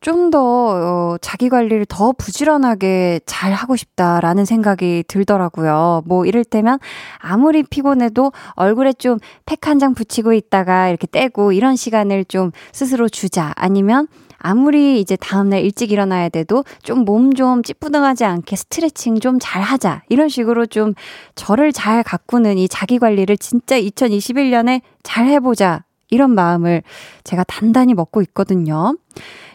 [0.06, 6.04] 좀더 어, 자기 관리를 더 부지런하게 잘 하고 싶다라는 생각이 들더라고요.
[6.06, 6.78] 뭐 이를테면
[7.18, 13.10] 아무리 피곤해도 얼굴에 좀 팩 한 장 붙이고 있다가 이렇게 떼고 이런 시간을 좀 스스로
[13.10, 13.52] 주자.
[13.56, 20.04] 아니면 아무리 이제 다음날 일찍 일어나야 돼도 좀 몸좀 찌뿌둥하지 않게 스트레칭 좀 잘 하자.
[20.10, 20.94] 이런 식으로 좀
[21.34, 25.84] 저를 잘 가꾸는 이 자기 관리를 진짜 2021년에 잘 해보자.
[26.12, 26.84] 이런 마음을
[27.24, 28.96] 제가 단단히 먹고 있거든요.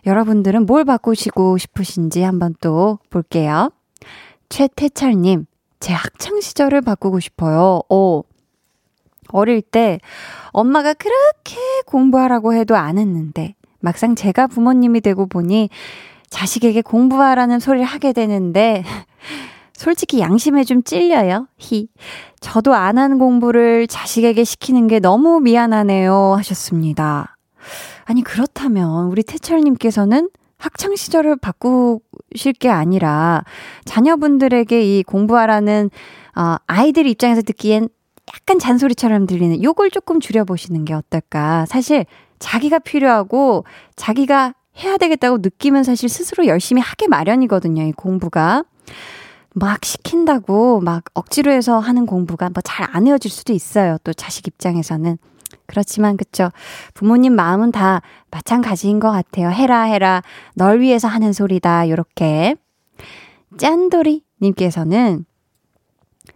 [0.06, 3.70] 여러분들은 뭘 바꾸시고 싶으신지 한번 또 볼게요.
[4.48, 5.46] 최태철님,
[5.78, 7.80] 제 학창시절을 바꾸고 싶어요.
[7.88, 8.24] 오.
[9.32, 10.00] 어릴 때
[10.50, 15.70] 엄마가 그렇게 공부하라고 해도 안 했는데, 막상 제가 부모님이 되고 보니
[16.30, 18.82] 자식에게 공부하라는 소리를 하게 되는데,
[19.72, 21.46] 솔직히 양심에 좀 찔려요.
[21.58, 21.88] 히.
[22.40, 26.34] 저도 안 한 공부를 자식에게 시키는 게 너무 미안하네요.
[26.36, 27.36] 하셨습니다.
[28.10, 33.44] 아니, 그렇다면 우리 태철님께서는 학창 시절을 바꾸실 게 아니라
[33.84, 35.90] 자녀분들에게 이 공부하라는
[36.36, 37.88] 어, 아이들 입장에서 듣기엔
[38.34, 41.66] 약간 잔소리처럼 들리는 요걸 조금 줄여보시는 게 어떨까.
[41.66, 42.04] 사실
[42.40, 47.84] 자기가 필요하고 자기가 해야 되겠다고 느끼면 사실 스스로 열심히 하게 마련이거든요.
[47.84, 48.64] 이 공부가.
[49.54, 53.98] 막 시킨다고 막 억지로 해서 하는 공부가 뭐 잘 안 헤어질 수도 있어요.
[54.02, 55.16] 또 자식 입장에서는.
[55.70, 56.50] 그렇지만 그쵸.
[56.94, 58.02] 부모님 마음은 다
[58.32, 59.50] 마찬가지인 것 같아요.
[59.50, 60.22] 해라 해라.
[60.54, 61.88] 널 위해서 하는 소리다.
[61.88, 62.56] 요렇게.
[63.56, 65.24] 짠돌이 님께서는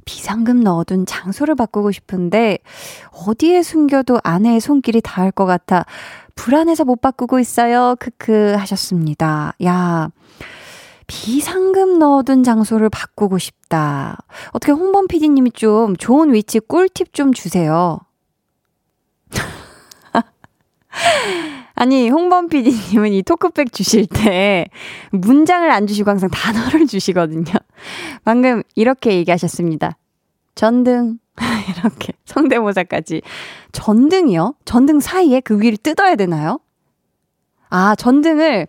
[0.05, 2.59] 비상금 넣어둔 장소를 바꾸고 싶은데
[3.27, 5.85] 어디에 숨겨도 아내의 손길이 닿을 것 같아
[6.37, 7.97] 불안해서 못 바꾸고 있어요.
[7.99, 9.55] 크크 하셨습니다.
[9.65, 10.11] 야.
[11.07, 14.19] 비상금 넣어둔 장소를 바꾸고 싶다.
[14.53, 17.99] 어떻게 홍범 PD님이 좀 좋은 위치 꿀팁 좀 주세요.
[21.75, 24.67] 아니, 홍범 PD님은 이 토크백 주실 때
[25.11, 27.53] 문장을 안 주시고 항상 단어를 주시거든요.
[28.25, 29.97] 방금 이렇게 얘기하셨습니다.
[30.55, 31.19] 전등.
[31.79, 32.13] 이렇게.
[32.27, 33.23] 성대모사까지.
[33.73, 34.55] 전등이요?
[34.65, 36.61] 전등 사이에 그 위를 뜯어야 되나요?
[37.71, 38.69] 아, 전등을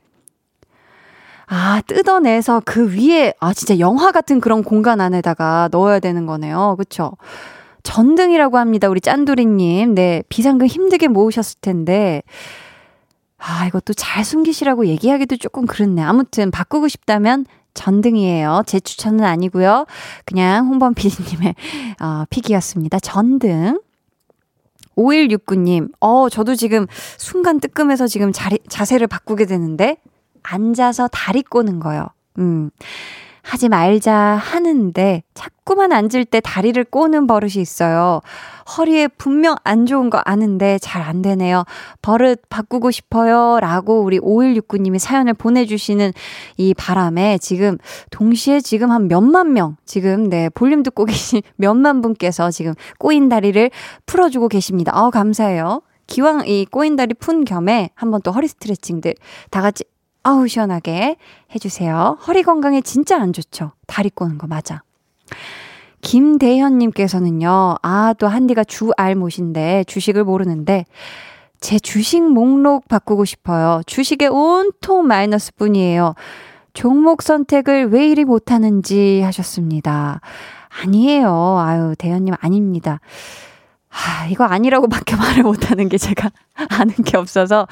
[1.47, 6.75] 아, 뜯어내서 그 위에, 아, 진짜 영화 같은 그런 공간 안에다가 넣어야 되는 거네요.
[6.79, 7.11] 그쵸?
[7.85, 8.89] 전등이라고 합니다.
[8.89, 9.95] 우리 짠두리님.
[9.95, 12.23] 네, 비상금 힘들게 모으셨을 텐데.
[13.37, 16.01] 아, 이것도 잘 숨기시라고 얘기하기도 조금 그렇네.
[16.01, 17.45] 아무튼 바꾸고 싶다면
[17.75, 18.63] 전등이에요.
[18.65, 19.85] 제 추천은 아니고요.
[20.25, 21.55] 그냥 홍범 PD님의
[22.01, 22.99] 어, 픽이었습니다.
[22.99, 23.79] 전등.
[24.97, 29.97] 5169님, 어, 저도 지금 순간 뜨끔해서 지금 자리, 자세를 바꾸게 되는데,
[30.41, 32.07] 앉아서 다리 꼬는 거요.
[32.37, 32.69] 음.
[33.45, 38.21] 하지 말자 하는데 자꾸만 앉을 때 다리를 꼬는 버릇이 있어요.
[38.77, 41.63] 허리에 분명 안 좋은 거 아는데 잘 안 되네요.
[42.01, 43.59] 버릇 바꾸고 싶어요.
[43.59, 46.11] 라고 우리 5169님이 사연을 보내주시는
[46.57, 47.77] 이 바람에 지금
[48.09, 53.69] 동시에 지금 한 몇만 명, 지금 네, 볼륨 듣고 계신 몇만 분께서 지금 꼬인 다리를
[54.05, 54.91] 풀어주고 계십니다.
[54.95, 55.81] 어, 감사해요.
[56.07, 59.15] 기왕 이 꼬인 다리 푼 겸에 한번 또 허리 스트레칭들
[59.49, 59.83] 다 같이
[60.27, 61.17] 아우, 시원하게
[61.53, 62.17] 해주세요.
[62.27, 63.73] 허리 건강에 진짜 안 좋죠.
[63.85, 64.81] 다리 꼬는 거 맞아.
[66.01, 70.85] 김대현님께서는요, 아, 또 한디가 주 알 못인데, 주식을 모르는데,
[71.59, 73.81] 제 주식 목록 바꾸고 싶어요.
[73.85, 76.15] 주식에 온통 마이너스 뿐이에요.
[76.73, 80.21] 종목 선택을 왜 이리 못하는지 하셨습니다.
[80.83, 81.57] 아니에요.
[81.59, 82.99] 아유, 대현님 아닙니다.
[83.95, 86.29] 하, 이거 아니라고밖에 말을 못하는 게 제가
[86.69, 87.65] 아는 게 없어서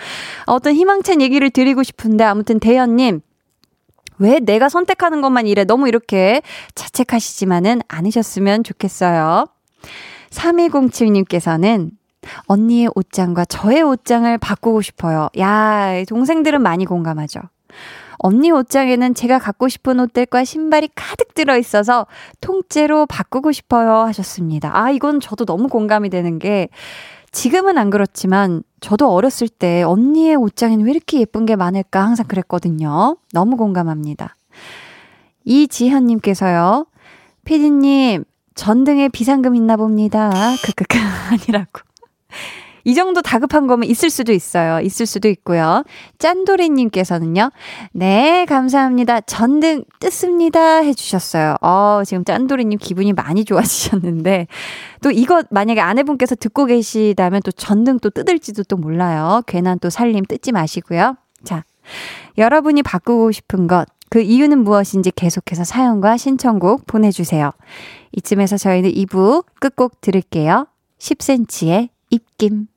[0.45, 3.19] 어떤 희망찬 얘기를 드리고 싶은데 아무튼 대현님
[4.19, 6.41] 왜 내가 선택하는 것만 이래 너무 이렇게
[6.75, 9.47] 자책하시지만은 않으셨으면 좋겠어요.
[10.29, 11.91] 3207님께서는
[12.45, 15.29] 언니의 옷장과 저의 옷장을 바꾸고 싶어요.
[15.39, 17.41] 야, 동생들은 많이 공감하죠.
[18.23, 22.07] 언니 옷장에는 제가 갖고 싶은 옷들과 신발이 가득 들어 있어서
[22.39, 24.71] 통째로 바꾸고 싶어요 하셨습니다.
[24.73, 26.69] 아, 이건 저도 너무 공감이 되는 게
[27.33, 33.17] 지금은 안 그렇지만 저도 어렸을 때 언니의 옷장에는 왜 이렇게 예쁜 게 많을까 항상 그랬거든요.
[33.33, 34.35] 너무 공감합니다.
[35.43, 36.85] 이지현님께서요.
[37.43, 38.23] 피디님,
[38.55, 40.31] 전등에 비상금 있나 봅니다.
[40.63, 40.97] 크크크
[41.31, 41.81] 아니라고.
[42.83, 44.79] 이 정도 다급한 거면 있을 수도 있어요.
[44.81, 45.83] 있을 수도 있고요.
[46.19, 47.51] 짠돌이님께서는요,
[47.93, 49.21] 네, 감사합니다.
[49.21, 50.77] 전등 뜯습니다.
[50.77, 51.55] 해주셨어요.
[51.61, 54.47] 어, 지금 짠돌이님 기분이 많이 좋아지셨는데,
[55.01, 59.41] 또 이거 만약에 아내분께서 듣고 계시다면 또 전등 또 뜯을지도 또 몰라요.
[59.47, 61.15] 괜한 또 살림 뜯지 마시고요.
[61.43, 61.63] 자,
[62.37, 67.51] 여러분이 바꾸고 싶은 것, 그 이유는 무엇인지 계속해서 사연과 신청곡 보내주세요.
[68.11, 70.67] 이쯤에서 저희는 2부 끝곡 들을게요.
[70.99, 72.67] 10cm의 입김.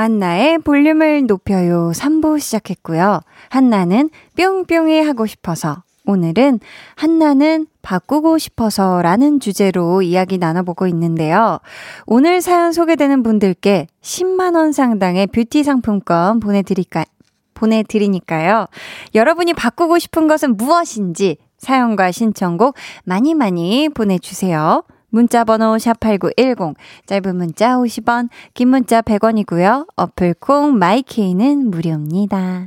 [0.00, 3.20] 강한나의 볼륨을 높여요 3부 시작했고요.
[3.50, 6.60] 한나는 뿅뿅이 하고 싶어서 오늘은
[6.96, 11.58] 한나는 바꾸고 싶어서 라는 주제로 이야기 나눠보고 있는데요.
[12.06, 17.04] 오늘 사연 소개되는 분들께 10만원 상당의 뷰티 상품권 보내드릴까,
[17.52, 18.68] 보내드리니까요.
[19.14, 22.74] 여러분이 바꾸고 싶은 것은 무엇인지 사연과 신청곡
[23.04, 24.82] 많이 많이 보내주세요.
[25.10, 26.74] 문자 번호 샵8910,
[27.06, 29.88] 짧은 문자 50원, 긴 문자 100원이고요.
[29.96, 32.66] 어플 콩 마이케이는 무료입니다.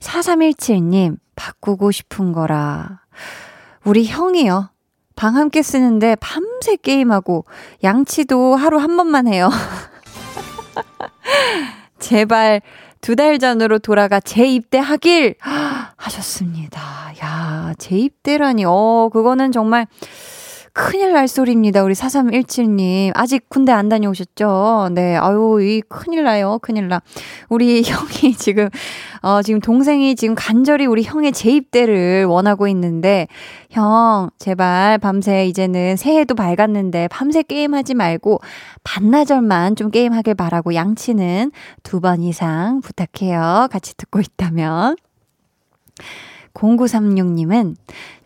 [0.00, 3.00] 4317님, 바꾸고 싶은 거라.
[3.84, 4.70] 우리 형이요.
[5.14, 7.44] 방 함께 쓰는데 밤새 게임하고
[7.84, 9.50] 양치도 하루 한 번만 해요.
[11.98, 12.62] 제발
[13.00, 15.34] 두 달 전으로 돌아가 재입대하길
[15.96, 16.80] 하셨습니다.
[17.22, 18.64] 야, 재입대라니.
[18.64, 19.86] 어, 그거는 정말
[20.74, 21.82] 큰일 날 소리입니다.
[21.84, 23.12] 우리 4317님.
[23.14, 24.88] 아직 군대 안 다녀오셨죠?
[24.92, 25.16] 네.
[25.16, 26.58] 아유, 이 큰일 나요.
[26.62, 27.02] 큰일 나.
[27.50, 28.70] 우리 형이 지금,
[29.20, 33.28] 어, 지금 동생이 지금 간절히 우리 형의 재입대를 원하고 있는데,
[33.70, 38.40] 형, 제발 밤새 이제는 새해도 밝았는데 밤새 게임하지 말고
[38.82, 41.52] 반나절만 좀 게임하길 바라고 양치는
[41.82, 43.68] 두 번 이상 부탁해요.
[43.70, 44.96] 같이 듣고 있다면.
[46.54, 47.76] 0936님은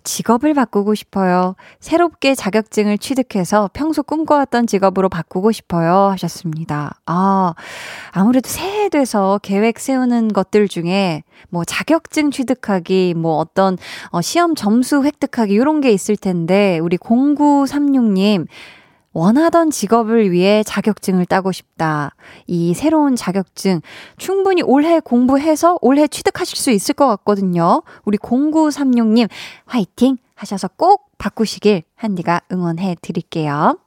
[0.07, 1.57] 직업을 바꾸고 싶어요.
[1.81, 6.11] 새롭게 자격증을 취득해서 평소 꿈꿔왔던 직업으로 바꾸고 싶어요.
[6.13, 7.01] 하셨습니다.
[7.07, 7.55] 아,
[8.13, 13.77] 아무래도 새해 돼서 계획 세우는 것들 중에 뭐 자격증 취득하기, 뭐 어떤
[14.11, 18.47] 어, 시험 점수 획득하기, 이런 게 있을 텐데, 우리 0936님,
[19.17, 22.15] 원하던 직업을 위해 자격증을 따고 싶다.
[22.47, 23.81] 이 새로운 자격증
[24.19, 27.83] 충분히 올해 공부해서 올해 취득하실 수 있을 것 같거든요.
[28.05, 29.31] 우리 0936님
[29.65, 33.79] 화이팅 하셔서 꼭 바꾸시길 한디가 응원해 드릴게요.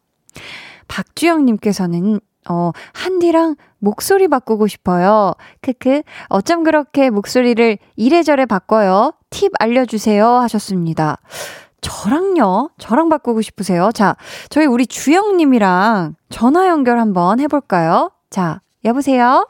[0.88, 2.20] 박주영님께서는
[2.50, 5.36] 어, 한디랑 목소리 바꾸고 싶어요.
[5.62, 6.02] 크크.
[6.30, 9.14] 어쩜 그렇게 목소리를 이래저래 바꿔요?
[9.30, 10.26] 팁 알려주세요.
[10.26, 11.20] 하셨습니다.
[11.82, 12.70] 저랑요?
[12.78, 13.92] 저랑 바꾸고 싶으세요?
[13.94, 14.16] 자,
[14.50, 18.12] 저희 우리 주영님이랑 전화 연결 한번 해볼까요?
[18.30, 19.48] 자, 여보세요?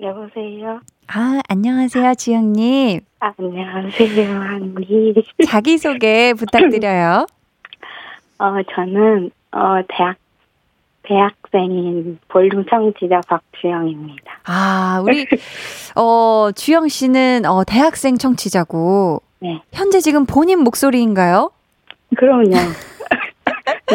[0.00, 0.80] 여보세요.
[1.08, 3.00] 아, 안녕하세요, 주영님.
[3.20, 5.14] 아, 안녕하세요, 한디.
[5.46, 7.26] 자기소개 부탁드려요.
[8.38, 10.16] 어, 저는, 어, 대학,
[11.02, 14.40] 대학생인 볼륨 청취자 박주영입니다.
[14.44, 15.26] 아, 우리,
[15.96, 19.60] 어, 주영 씨는, 어, 대학생 청취자고, 네.
[19.72, 21.50] 현재 지금 본인 목소리인가요?
[22.16, 22.50] 그럼요.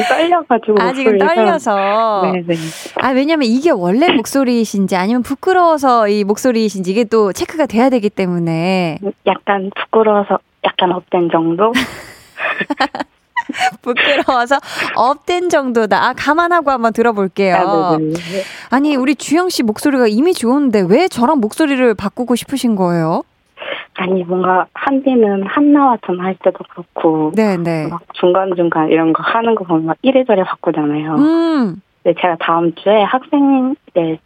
[0.10, 0.76] 떨려가지고.
[0.80, 1.18] 아, 지금.
[1.18, 2.22] 떨려서.
[2.32, 2.56] 네네.
[3.02, 9.00] 아, 왜냐면 이게 원래 목소리이신지 아니면 부끄러워서 이 목소리이신지 이게 또 체크가 돼야 되기 때문에.
[9.28, 11.74] 약간 부끄러워서 약간 up된 정도?
[13.82, 14.58] 부끄러워서
[14.96, 16.08] up된 정도다.
[16.08, 17.56] 아, 감안하고 한번 들어볼게요.
[17.56, 18.14] 아, 네네.
[18.70, 23.24] 아니, 우리 주영 씨 목소리가 이미 좋은데 왜 저랑 목소리를 바꾸고 싶으신 거예요?
[23.96, 27.32] 아니, 뭔가 한디는 한나와 전화할 때도 그렇고.
[27.36, 27.88] 네네.
[27.88, 31.16] 막 중간중간 이런 거 하는 거 보면 막 이래저래 바꾸잖아요.
[31.16, 34.20] 음, 네, 제가 다음 주에 학생, 네,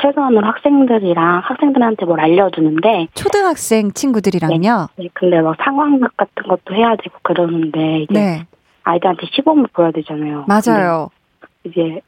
[0.00, 4.88] 최소한으로 학생들이랑 학생들한테 뭘 알려주는데, 초등학생 친구들이랑요.
[4.96, 8.46] 네, 근데 막 상황극 같은 것도 해야 되고 그러는데, 이제 네,
[8.84, 10.46] 아이들한테 시범을 보여야 되잖아요.
[10.46, 11.10] 맞아요.
[11.40, 12.00] 근데 이제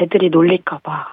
[0.00, 1.12] 애들이 놀릴까봐.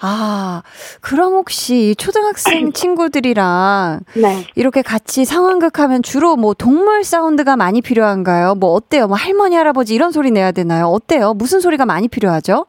[0.00, 0.62] 아,
[1.00, 4.44] 그럼 혹시 이 초등학생 친구들이랑 네.
[4.54, 8.54] 이렇게 같이 상황극 하면 주로 뭐 동물 사운드가 많이 필요한가요?
[8.54, 9.08] 뭐 어때요?
[9.08, 10.86] 뭐 할머니, 할아버지 이런 소리 내야 되나요?
[10.86, 11.34] 어때요?
[11.34, 12.66] 무슨 소리가 많이 필요하죠?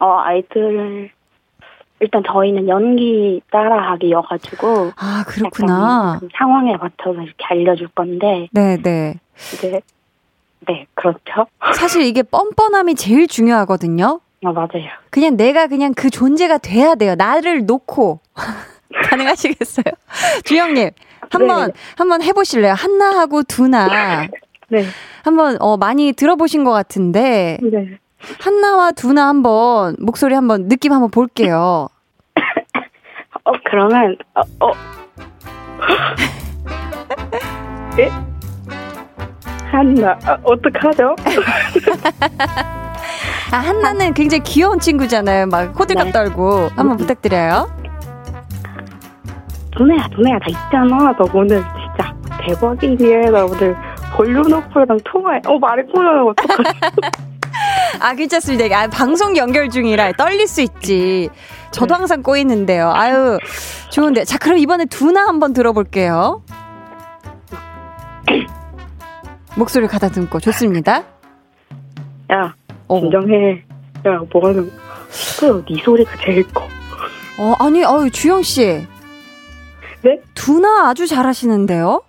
[0.00, 1.10] 어, 아이들,
[2.00, 6.18] 일단 저희는 연기 따라하기여가지고 아, 그렇구나.
[6.18, 9.20] 그 상황에 맞춰서 이렇게 알려줄 건데 네, 네.
[9.54, 9.80] 이제
[10.66, 11.46] 네 그렇죠.
[11.74, 14.20] 사실 이게 뻔뻔함이 제일 중요하거든요.
[14.44, 14.88] 아 맞아요.
[15.10, 17.14] 그냥 내가 그냥 그 존재가 돼야 돼요.
[17.14, 18.20] 나를 놓고.
[19.08, 19.84] 가능하시겠어요?
[20.44, 20.90] 주영님,
[21.30, 21.72] 한번, 네.
[21.96, 22.74] 한번 해보실래요?
[22.74, 24.28] 한나하고 두나.
[24.68, 24.84] 네.
[25.24, 27.98] 한번, 어, 많이 들어보신 것 같은데, 네.
[28.40, 31.88] 한나와 두나 한번, 목소리 한번, 느낌 한번 볼게요.
[33.44, 34.70] 어 그러면 어, 어.
[37.98, 38.08] 예?
[39.72, 41.16] 한나 아, 어떡하죠?
[43.50, 45.46] 아, 한나는 굉장히 귀여운 친구잖아요.
[45.46, 46.12] 막 호들갑 네.
[46.12, 46.70] 떨고.
[46.76, 47.70] 한번 부탁드려요.
[49.78, 52.14] 누나야 누나야 나 있잖아 너 오늘 진짜
[52.44, 53.74] 대박이니 나 오늘
[54.14, 56.78] 볼륨 오프랑 통화해 어 말했구나 어떡하지
[58.00, 58.76] 아, 괜찮습니다.
[58.76, 61.30] 아, 방송 연결 중이라 떨릴 수 있지.
[61.70, 61.98] 저도 네.
[61.98, 62.90] 항상 꼬이는데요.
[62.92, 63.38] 아유,
[63.90, 64.24] 좋은데.
[64.24, 66.42] 자, 그럼 이번에 두나 한번 들어볼게요.
[69.56, 71.04] 목소리 가다듬고 좋습니다.
[72.32, 72.54] 야
[72.88, 73.62] 어, 진정해
[74.06, 74.70] 야 뭐하는
[75.40, 76.64] 그네 소리가 제일 커
[77.38, 78.86] 어, 아니, 어유 주영 씨.
[80.02, 80.20] 네?
[80.34, 82.02] 두나 아주 잘하시는데요?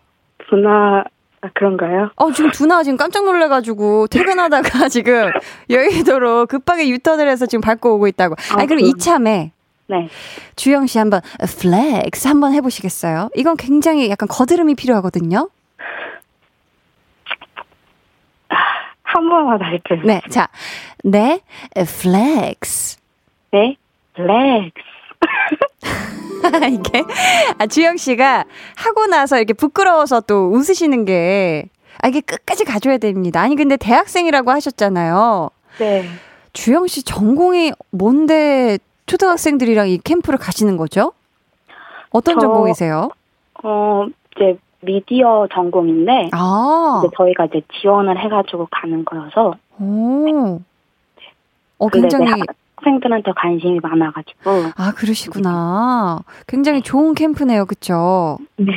[0.50, 1.04] 누나
[1.42, 2.10] 아, 그런가요?
[2.16, 5.30] 어, 지금 두나 지금 깜짝 놀래가지고 퇴근하다가 지금
[5.70, 8.36] 여의도로 급하게 유턴을 해서 지금 밟고 오고 있다고.
[8.56, 8.90] 아니, 그럼 그럼.
[8.90, 9.52] 이참에
[9.88, 10.08] 네
[10.56, 11.22] 주영 씨 한번
[11.60, 13.30] flex 한번 해보시겠어요?
[13.36, 15.50] 이건 굉장히 약간 거드름이 필요하거든요.
[19.14, 20.48] 한 번만 할게요 네, 자,
[21.04, 21.40] 네,
[21.76, 22.98] flex.
[23.52, 23.78] 네
[24.16, 24.72] 렉스
[26.72, 27.04] 이게
[27.58, 28.46] 아, 주영 씨가
[28.76, 31.66] 하고 나서 이렇게 부끄러워서 또 웃으시는 게
[32.02, 33.40] 아, 이게 끝까지 가줘야 됩니다.
[33.42, 35.50] 아니 근데 대학생이라고 하셨잖아요.
[35.80, 36.06] 네
[36.52, 41.14] 주영 씨 전공이 뭔데 초등학생들이랑 이 캠프를 가시는 거죠?
[42.10, 43.10] 어떤 저- 전공이세요?
[43.64, 44.06] 어,
[44.36, 50.60] 이제 미디어 전공인데 아, 이제 저희가 이제 지원을 해가지고 가는 거여서 오,
[51.80, 52.32] 어 굉장히
[52.78, 56.20] 학생들한테 관심이 많아가지고 아 그러시구나.
[56.48, 58.38] 굉장히 좋은 캠프네요, 그쵸?
[58.58, 58.74] 네.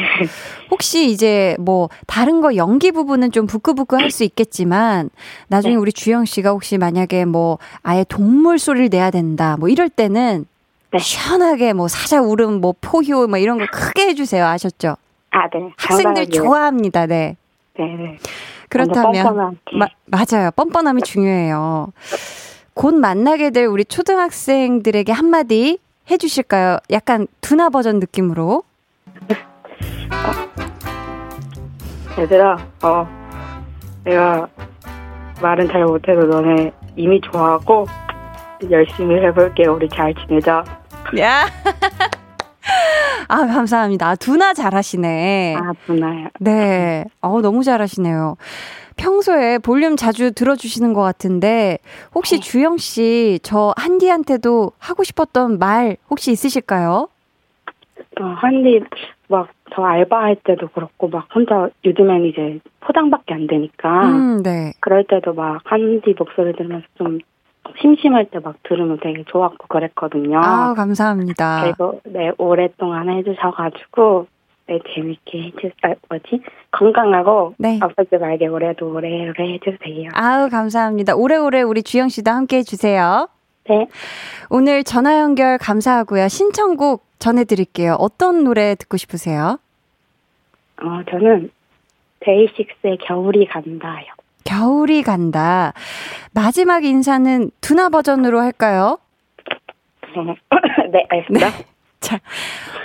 [0.70, 5.10] 혹시 이제 뭐 다른 거 연기 부분은 좀 부끄부끄 할 수 있겠지만
[5.48, 5.80] 나중에 네.
[5.80, 10.46] 우리 주영 씨가 혹시 만약에 뭐 아예 동물 소리를 내야 된다 뭐 이럴 때는
[10.92, 10.98] 네.
[10.98, 14.96] 시원하게 뭐 사자 울음 뭐 포효 뭐 이런 거 크게 해주세요 아셨죠?
[15.36, 15.70] 아, 네.
[15.76, 16.30] 학생들 장난이에요.
[16.30, 17.06] 좋아합니다.
[17.06, 17.36] 네.
[17.78, 18.18] 네, 네.
[18.70, 19.58] 그렇다면.
[19.74, 20.50] 마, 맞아요.
[20.56, 21.92] 뻔뻔함이 중요해요.
[22.72, 25.78] 곧 만나게 될 우리 초등학생들에게 한마디
[26.10, 26.78] 해주실까요?
[26.90, 28.62] 약간 두나 버전 느낌으로.
[32.18, 33.06] 얘들아, 어,
[34.04, 34.48] 내가
[35.42, 37.84] 말은 잘 못해도 너네 이미 좋아하고
[38.70, 39.66] 열심히 해볼게.
[39.68, 40.64] 우리 잘 지내자.
[41.20, 41.46] 야.
[43.28, 44.08] 아, 감사합니다.
[44.08, 45.56] 아, 두나 잘하시네.
[45.56, 46.28] 아, 누나야.
[46.40, 47.04] 네.
[47.20, 48.36] 어, 너무 잘하시네요.
[48.96, 51.78] 평소에 볼륨 자주 들어주시는 것 같은데,
[52.14, 52.40] 혹시 네.
[52.40, 57.08] 주영 씨, 저 한디한테도 하고 싶었던 말 혹시 있으실까요?
[58.20, 58.80] 어, 한디,
[59.28, 64.72] 막, 저 알바할 때도 그렇고, 막, 혼자, 요즘엔 이제 포장밖에 안 되니까, 음, 네.
[64.80, 67.18] 그럴 때도 막, 한디 목소리 들으면서 좀,
[67.80, 70.38] 심심할 때 막 들으면 되게 좋았고 그랬거든요.
[70.38, 71.62] 아, 감사합니다.
[71.64, 74.26] 그리고, 네, 오랫동안 해주셔가지고,
[74.68, 76.42] 네, 재밌게 해주, 아, 뭐지?
[76.72, 77.78] 건강하고, 네.
[77.80, 80.10] 아프지 말게 올해도 오래 오래 해주세요.
[80.14, 81.14] 아우, 감사합니다.
[81.16, 83.28] 오래오래 우리 주영 씨도 함께 해주세요.
[83.68, 83.88] 네.
[84.50, 86.28] 오늘 전화 연결 감사하고요.
[86.28, 87.96] 신청곡 전해드릴게요.
[87.98, 89.58] 어떤 노래 듣고 싶으세요?
[90.82, 91.50] 어, 저는,
[92.20, 94.06] 데이식스의 겨울이 간다요.
[94.46, 95.72] 겨울이 간다.
[96.32, 98.98] 마지막 인사는 두나 버전으로 할까요?
[100.16, 100.22] 어,
[100.92, 101.48] 네, 알겠습니다.
[102.00, 102.18] 자,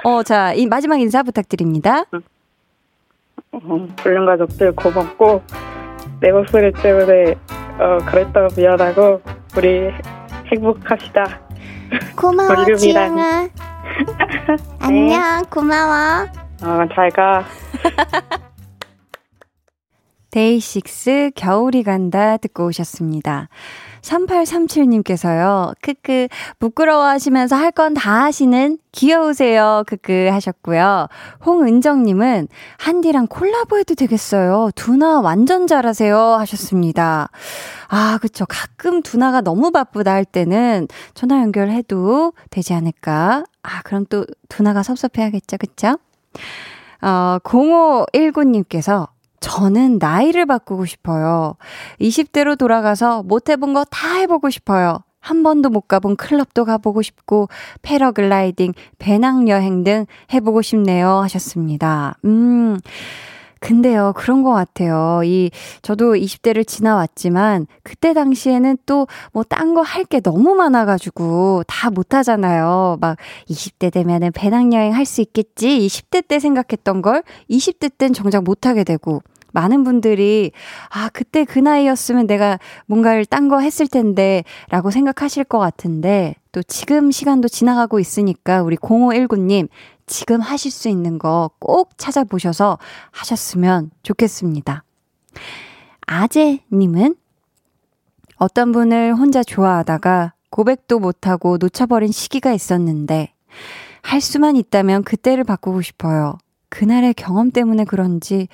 [0.03, 2.03] 어, 자, 이 마지막 인사 부탁드립니다.
[3.51, 5.41] 어, 불륜 가족들 고맙고
[6.20, 7.36] 내 목소리 때문에
[7.80, 9.22] 어, 그랬다고 미안하고
[9.57, 9.91] 우리
[10.51, 11.41] 행복합시다.
[12.16, 12.66] 고마워.
[12.76, 13.49] 지영아
[14.80, 16.26] 안녕 고마워
[16.64, 17.43] 어, 잘 가.
[20.32, 23.49] 데이식스 겨울이 간다 듣고 오셨습니다.
[24.01, 26.27] 3837님께서요, 크크,
[26.59, 31.07] 부끄러워 하시면서 할 건 다 하시는 귀여우세요, 크크 하셨고요.
[31.45, 32.47] 홍은정님은
[32.79, 34.71] 한디랑 콜라보 해도 되겠어요.
[34.75, 37.29] 두나 완전 잘하세요 하셨습니다.
[37.89, 38.45] 아, 그쵸.
[38.47, 43.43] 가끔 두나가 너무 바쁘다 할 때는 전화 연결해도 되지 않을까?
[43.63, 45.97] 아, 그럼 또 두나가 섭섭해하겠죠, 그쵸?
[47.01, 49.07] 어, 0519님께서
[49.41, 51.55] 저는 나이를 바꾸고 싶어요.
[51.99, 54.99] 20대로 돌아가서 못 해본 거 다 해보고 싶어요.
[55.19, 57.49] 한 번도 못 가본 클럽도 가보고 싶고,
[57.83, 61.09] 패러글라이딩, 배낭여행 등 해보고 싶네요.
[61.23, 62.15] 하셨습니다.
[62.25, 62.79] 음.
[63.62, 65.22] 근데요, 그런 것 같아요.
[65.24, 65.51] 이,
[65.84, 72.97] 저도 20대를 지나왔지만, 그때 당시에는 또, 뭐, 딴 거 할 게 너무 많아가지고, 다 못하잖아요.
[72.99, 75.68] 막, 20대 되면은 배낭여행 할 수 있겠지?
[75.80, 79.22] 20대 때 생각했던 걸, 20대 땐 정작 못하게 되고,
[79.53, 80.51] 많은 분들이,
[80.89, 82.57] 아, 그때 그 나이였으면 내가
[82.88, 88.76] 뭔가를 딴 거 했을 텐데, 라고 생각하실 것 같은데, 또 지금 시간도 지나가고 있으니까, 우리
[88.78, 89.70] 0519님,
[90.08, 92.78] 지금 하실 수 있는 거 꼭 찾아보셔서
[93.12, 94.84] 하셨으면 좋겠습니다.
[96.06, 97.16] 아재님은
[98.36, 103.34] 어떤 분을 혼자 좋아하다가 고백도 못하고 놓쳐버린 시기가 있었는데
[104.02, 106.38] 할 수만 있다면 그때를 바꾸고 싶어요.
[106.70, 108.47] 그날의 경험 때문에 그런지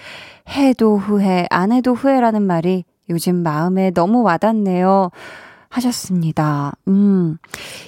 [0.50, 5.10] 해도 후회, 안 해도 후회라는 말이 요즘 마음에 너무 와닿네요.
[5.70, 6.74] 하셨습니다.
[6.88, 7.38] 음,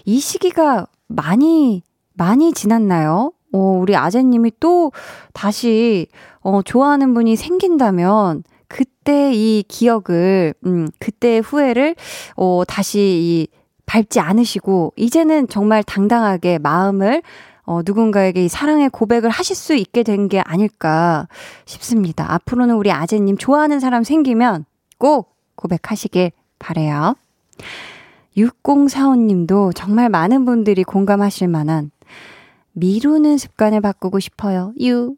[0.05, 3.31] 이 시기가 많이, 많이 지났나요?
[3.53, 4.91] 어, 우리 아재님이 또
[5.33, 6.07] 다시,
[6.41, 11.95] 어, 좋아하는 분이 생긴다면, 그때 이 기억을, 음, 그때의 후회를,
[12.35, 13.47] 어, 다시 이,
[13.87, 17.23] 밟지 않으시고, 이제는 정말 당당하게 마음을,
[17.63, 21.27] 어, 누군가에게 이 사랑의 고백을 하실 수 있게 된 게 아닐까
[21.65, 22.31] 싶습니다.
[22.33, 24.65] 앞으로는 우리 아재님 좋아하는 사람 생기면
[24.97, 27.15] 꼭 고백하시길 바래요.
[28.37, 31.91] 6045님도 정말 많은 분들이 공감하실 만한
[32.73, 34.73] 미루는 습관을 바꾸고 싶어요.
[34.81, 35.15] 유.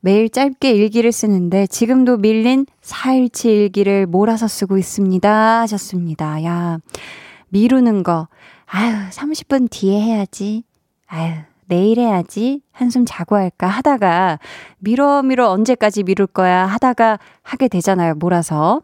[0.00, 5.60] 매일 짧게 일기를 쓰는데 지금도 밀린 4일치 일기를 몰아서 쓰고 있습니다.
[5.62, 6.44] 하셨습니다.
[6.44, 6.78] 야,
[7.48, 8.28] 미루는 거.
[8.66, 10.62] 아유, 30분 뒤에 해야지.
[11.08, 11.32] 아유,
[11.66, 12.62] 내일 해야지.
[12.70, 14.38] 한숨 자고 할까 하다가
[14.78, 18.14] 미뤄 미뤄 언제까지 미룰 거야 하다가 하게 되잖아요.
[18.14, 18.82] 몰아서.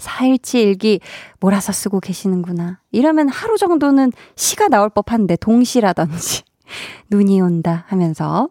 [0.00, 1.00] 4일치 일기
[1.38, 2.80] 몰아서 쓰고 계시는구나.
[2.90, 6.42] 이러면 하루 정도는 시가 나올 법한데 동시라든지.
[7.10, 8.48] 눈이 온다 하면서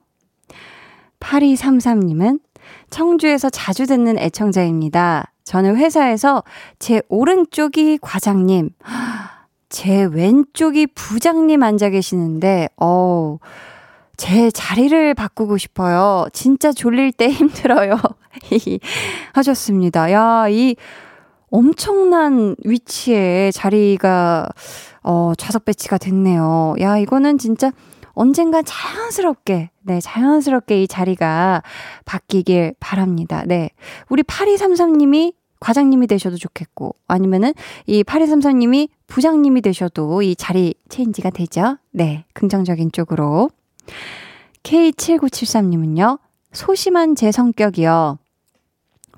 [1.19, 2.39] 8233님은
[2.89, 5.31] 청주에서 자주 듣는 애청자입니다.
[5.43, 6.43] 저는 회사에서
[6.77, 8.69] 제 오른쪽이 과장님,
[9.69, 13.37] 제 왼쪽이 부장님 앉아 계시는데, 어,
[14.15, 16.27] 제 자리를 바꾸고 싶어요.
[16.33, 17.97] 진짜 졸릴 때 힘들어요.
[19.33, 20.11] 하셨습니다.
[20.11, 20.75] 야, 이
[21.51, 24.49] 엄청난 위치에 자리가,
[25.03, 26.75] 어, 좌석 배치가 됐네요.
[26.79, 27.71] 야, 이거는 진짜
[28.13, 31.63] 언젠간 자연스럽게, 네, 자연스럽게 이 자리가
[32.05, 33.43] 바뀌길 바랍니다.
[33.45, 33.69] 네.
[34.09, 37.53] 우리 8233님이 과장님이 되셔도 좋겠고, 아니면은
[37.85, 41.77] 이 8233님이 부장님이 되셔도 이 자리 체인지가 되죠?
[41.91, 42.25] 네.
[42.33, 43.49] 긍정적인 쪽으로.
[44.63, 46.19] K7973님은요,
[46.51, 48.17] 소심한 제 성격이요.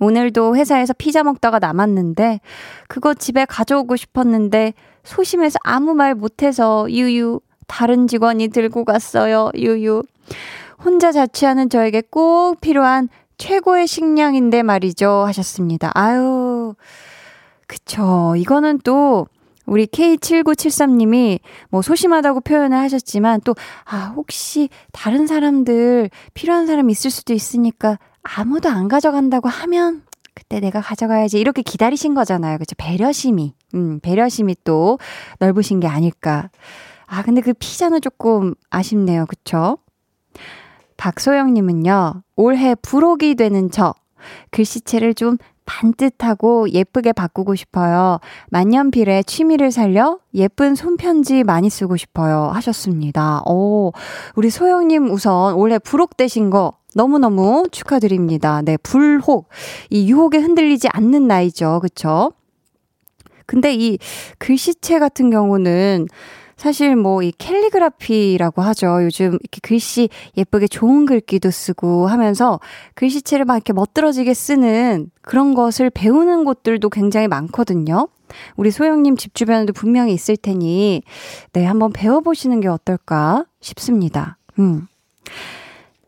[0.02, 2.42] 오늘도 회사에서 피자 먹다가 남았는데,
[2.90, 4.74] 그거 집에 가져오고 싶었는데,
[5.04, 9.50] 소심해서 아무 말 못해서, 유유, 다른 직원이 들고 갔어요.
[9.56, 10.04] 유유.
[10.84, 15.24] 혼자 자취하는 저에게 꼭 필요한 최고의 식량인데 말이죠.
[15.28, 15.92] 하셨습니다.
[15.94, 16.76] 아유.
[17.68, 18.34] 그쵸.
[18.36, 19.28] 이거는 또
[19.66, 21.40] 우리 K7973님이
[21.70, 28.70] 뭐 소심하다고 표현을 하셨지만 또, 아, 혹시 다른 사람들 필요한 사람 있을 수도 있으니까 아무도
[28.70, 30.04] 안 가져간다고 하면
[30.34, 31.40] 그때 내가 가져가야지.
[31.40, 32.58] 이렇게 기다리신 거잖아요.
[32.58, 32.76] 그쵸.
[32.78, 33.54] 배려심이.
[33.76, 35.00] 음, 배려심이 또
[35.40, 36.50] 넓으신 게 아닐까.
[37.06, 39.26] 아, 근데 그 피자는 조금 아쉽네요.
[39.26, 39.78] 그쵸?
[40.98, 43.94] 박소영 님은요, 올해 부록이 되는 저,
[44.52, 48.20] 글씨체를 좀 반듯하고 예쁘게 바꾸고 싶어요.
[48.50, 52.50] 만년필에 취미를 살려 예쁜 손편지 많이 쓰고 싶어요.
[52.54, 53.42] 하셨습니다.
[53.46, 53.94] 오,
[54.36, 58.62] 우리 소영님 우선 올해 부록되신 거 너무너무 축하드립니다.
[58.62, 59.48] 네, 불혹.
[59.90, 61.80] 이 유혹에 흔들리지 않는 나이죠.
[61.82, 62.34] 그쵸?
[63.46, 63.98] 근데 이
[64.38, 66.08] 글씨체 같은 경우는
[66.58, 69.04] 사실 뭐 이 캘리그라피라고 하죠.
[69.04, 72.60] 요즘 이렇게 글씨 예쁘게 좋은 글귀도 쓰고 하면서
[72.94, 78.08] 글씨체를 막 이렇게 멋들어지게 쓰는 그런 것을 배우는 곳들도 굉장히 많거든요.
[78.56, 81.02] 우리 소영님 집 주변에도 분명히 있을 테니,
[81.52, 84.38] 네, 한번 배워보시는 게 어떨까 싶습니다.
[84.60, 84.88] 음.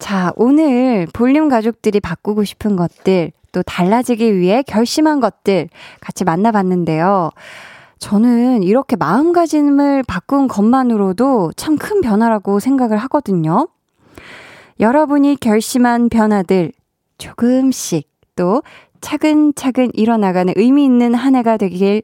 [0.03, 5.69] 자, 오늘 볼륨 가족들이 바꾸고 싶은 것들, 또 달라지기 위해 결심한 것들
[6.01, 7.29] 같이 만나봤는데요.
[7.99, 13.69] 저는 이렇게 마음가짐을 바꾼 것만으로도 참 큰 변화라고 생각을 하거든요.
[14.81, 16.73] 여러분이 결심한 변화들
[17.17, 18.61] 조금씩 또
[18.99, 22.01] 차근차근 일어나가는 의미 있는 한 해가 되길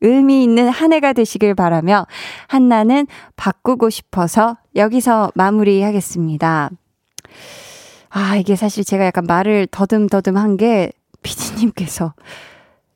[0.00, 2.06] 의미 있는 한 해가 되시길 바라며
[2.46, 6.70] 한나는 바꾸고 싶어서 여기서 마무리하겠습니다.
[8.10, 12.14] 아, 이게 사실 제가 약간 말을 더듬더듬 한 게 피디님께서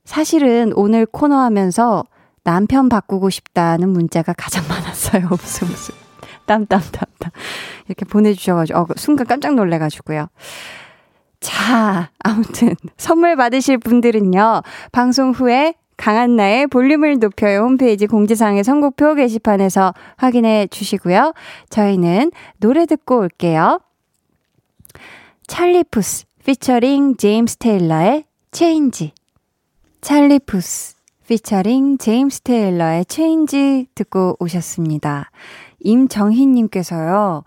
[0.05, 2.05] 사실은 오늘 코너 하면서
[2.45, 5.27] 남편 바꾸고 싶다는 문자가 가장 많았어요.
[5.31, 5.95] 무슨 무슨.
[6.47, 7.31] 땀땀땀땀.
[7.87, 10.29] 이렇게 보내주셔가지고, 어, 순간 깜짝 놀래가지고요.
[11.41, 14.63] 자, 아무튼 선물 받으실 분들은요.
[14.93, 21.33] 방송 후에 강한나의 볼륨을 높여요 홈페이지 공지사항의 선곡표 게시판에서 확인해 주시고요.
[21.71, 23.81] 저희는 노래 듣고 올게요.
[25.47, 29.13] 찰리 푸스 피처링 제임스 테일러의 Change
[30.01, 30.95] 찰리 푸스
[31.29, 35.31] 피처링 제임스 테일러의 Change 듣고 오셨습니다.
[35.81, 37.43] 임정희님께서요.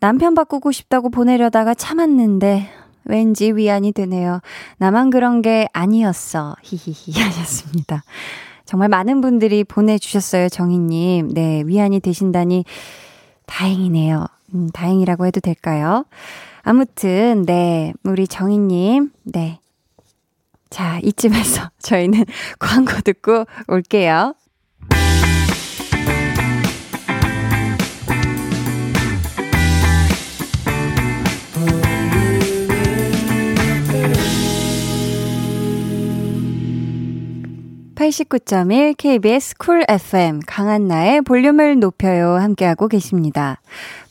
[0.00, 2.68] 남편 바꾸고 싶다고 보내려다가 참았는데
[3.04, 4.40] 왠지 위안이 되네요.
[4.78, 6.56] 나만 그런 게 아니었어.
[6.62, 8.04] 히히히 하셨습니다.
[8.64, 11.34] 정말 많은 분들이 보내주셨어요, 정희님.
[11.34, 12.64] 네, 위안이 되신다니
[13.46, 14.26] 다행이네요.
[14.54, 16.04] 음, 다행이라고 해도 될까요?
[16.64, 19.60] 아무튼, 네, 우리 정희님, 네.
[20.70, 22.24] 자, 이쯤에서 저희는
[22.58, 24.34] 광고 듣고 올게요.
[37.94, 43.60] 89.1 KBS 쿨 FM 강한나의 볼륨을 높여요 함께하고 계십니다.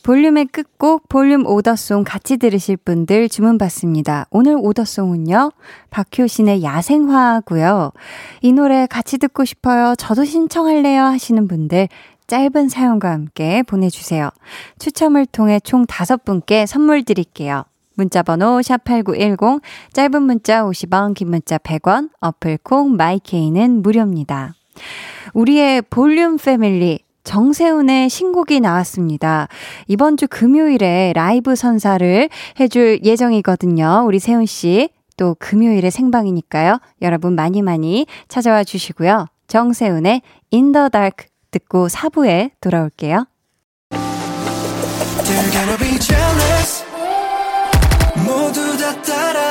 [0.02, 4.26] 볼륨의 끝곡 볼륨 오더송 같이 들으실 분들 주문 받습니다.
[4.30, 5.52] 오늘 오더송은요.
[5.90, 7.92] 박효신의 야생화고요.
[8.40, 9.94] 이 노래 같이 듣고 싶어요.
[9.96, 11.88] 저도 신청할래요 하시는 분들
[12.26, 14.30] 짧은 사연과 함께 보내주세요.
[14.78, 17.64] 추첨을 통해 총 5분께 선물 드릴게요.
[17.94, 19.60] 문자번호 샵8910,
[19.92, 24.54] 짧은 문자 50원, 긴 문자 100원, 어플콩, 마이케이는 무료입니다.
[25.32, 29.48] 우리의 볼륨 패밀리, 정세훈의 신곡이 나왔습니다.
[29.88, 32.28] 이번 주 금요일에 라이브 선사를
[32.60, 34.04] 해줄 예정이거든요.
[34.06, 34.90] 우리 세훈 씨.
[35.16, 36.78] 또 금요일에 생방이니까요.
[37.02, 39.26] 여러분 많이 많이 찾아와 주시고요.
[39.46, 40.22] 정세훈의
[40.52, 43.26] In the Dark 듣고 4부에 돌아올게요.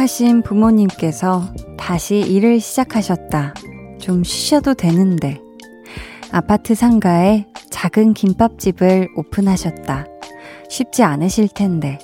[0.00, 3.52] 퇴직하신 부모님께서 다시 일을 시작하셨다.
[3.98, 5.42] 좀 쉬셔도 되는데.
[6.32, 10.06] 아파트 상가에 작은 김밥집을 오픈하셨다.
[10.70, 11.98] 쉽지 않으실 텐데.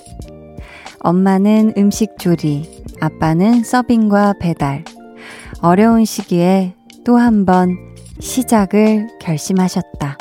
[0.99, 4.83] 엄마는 음식 조리, 아빠는 서빙과 배달.
[5.61, 6.73] 어려운 시기에
[7.03, 7.75] 또 한 번
[8.19, 10.17] 시작을 결심하셨다.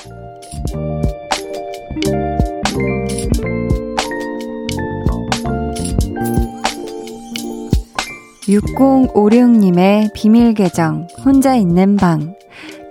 [8.49, 12.37] 6056님의 비밀 계정, 혼자 있는 방.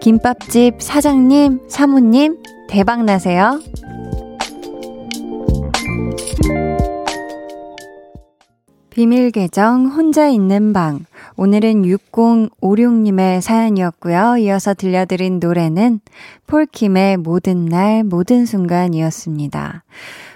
[0.01, 3.61] 김밥집 사장님, 사모님, 대박나세요.
[8.89, 11.05] 비밀 계정, 혼자 있는 방.
[11.37, 14.37] 오늘은 6056님의 사연이었고요.
[14.39, 16.01] 이어서 들려드린 노래는
[16.47, 19.83] 폴킴의 모든 날, 모든 순간이었습니다.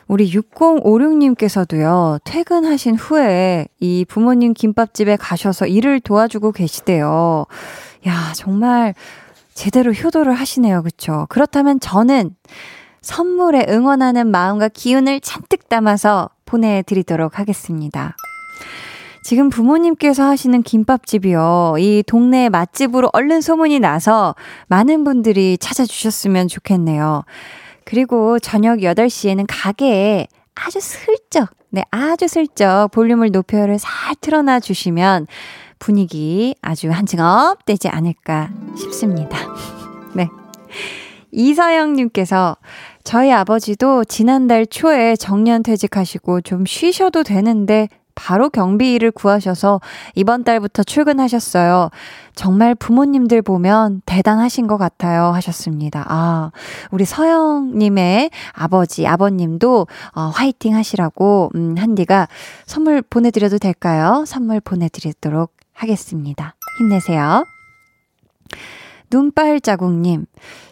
[0.10, 7.45] 우리 6056님께서도요, 퇴근하신 후에 이 부모님 김밥집에 가셔서 일을 도와주고 계시대요.
[8.07, 8.95] 야, 정말
[9.53, 10.82] 제대로 효도를 하시네요.
[10.82, 11.28] 그쵸?
[11.30, 12.36] 그렇다면 저는
[13.01, 18.16] 선물에 응원하는 마음과 기운을 잔뜩 담아서 보내드리도록 하겠습니다.
[19.24, 21.76] 지금 부모님께서 하시는 김밥집이요.
[21.78, 24.34] 이 동네 맛집으로 얼른 소문이 나서
[24.70, 27.26] 많은 분들이 찾아주셨으면 좋겠네요.
[27.90, 35.26] 그리고 저녁 8시에는 가게에 아주 슬쩍, 네, 아주 슬쩍 볼륨을 높여를 살 틀어놔 주시면
[35.80, 39.40] 분위기 아주 한층 up 되지 않을까 싶습니다.
[40.14, 40.30] 네.
[41.32, 42.58] 이서영님께서
[43.04, 47.88] 저희 아버지도 지난달 초에 정년 퇴직하시고 좀 쉬셔도 되는데
[48.20, 49.80] 바로 경비 일을 구하셔서
[50.14, 51.90] 이번 달부터 출근하셨어요.
[52.36, 55.28] 정말 부모님들 보면 대단하신 것 같아요.
[55.28, 56.06] 하셨습니다.
[56.10, 56.52] 아,
[56.92, 62.28] 우리 서영님의 아버지, 아버님도 어, 화이팅 하시라고, 음, 한디가
[62.66, 64.26] 선물 보내드려도 될까요?
[64.28, 66.56] 선물 보내드리도록 하겠습니다.
[66.78, 67.46] 힘내세요.
[69.12, 70.26] 눈발 자국님,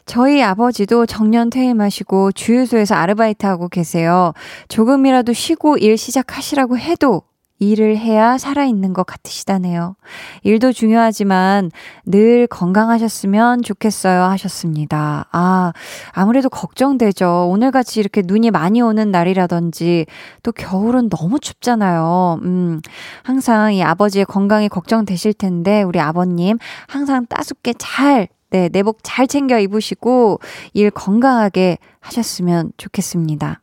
[0.06, 4.34] 저희 아버지도 정년 퇴임하시고 주유소에서 아르바이트하고 계세요.
[4.68, 7.24] 조금이라도 쉬고 일 시작하시라고 해도
[7.60, 9.96] 일을 해야 살아있는 것 같으시다네요.
[10.44, 11.72] 일도 중요하지만
[12.06, 15.26] 늘 건강하셨으면 좋겠어요 하셨습니다.
[15.32, 15.74] 아,
[16.12, 17.48] 아무래도 걱정되죠.
[17.50, 20.06] 오늘같이 이렇게 눈이 많이 오는 날이라든지
[20.44, 22.40] 또 겨울은 너무 춥잖아요.
[22.44, 22.82] 음,
[23.24, 29.60] 항상 이 아버지의 건강이 걱정되실 텐데 우리 아버님 항상 따숩게 잘 네, 내복 잘 챙겨
[29.60, 30.40] 입으시고
[30.74, 33.62] 일 건강하게 하셨으면 좋겠습니다.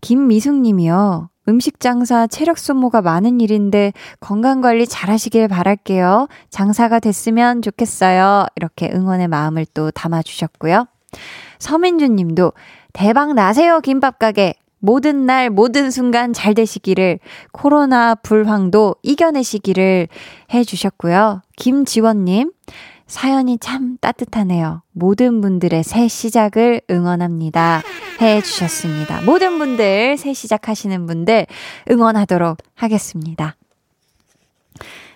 [0.00, 1.29] 김미숙 님이요.
[1.48, 6.28] 음식 장사 체력 소모가 많은 일인데 건강 관리 잘 하시길 바랄게요.
[6.50, 8.46] 장사가 됐으면 좋겠어요.
[8.56, 10.86] 이렇게 응원의 마음을 또 담아 주셨고요.
[11.58, 12.52] 서민주 님도
[12.92, 14.54] 대박 나세요, 김밥 가게.
[14.80, 17.18] 모든 날, 모든 순간 잘 되시기를,
[17.52, 20.08] 코로나 불황도 이겨내시기를
[20.54, 21.42] 해 주셨고요.
[21.56, 22.50] 김지원 님,
[23.10, 24.82] 사연이 참 따뜻하네요.
[24.92, 27.82] 모든 분들의 새 시작을 응원합니다.
[28.22, 29.20] 해 주셨습니다.
[29.22, 31.46] 모든 분들 새 시작하시는 분들
[31.90, 33.56] 응원하도록 하겠습니다.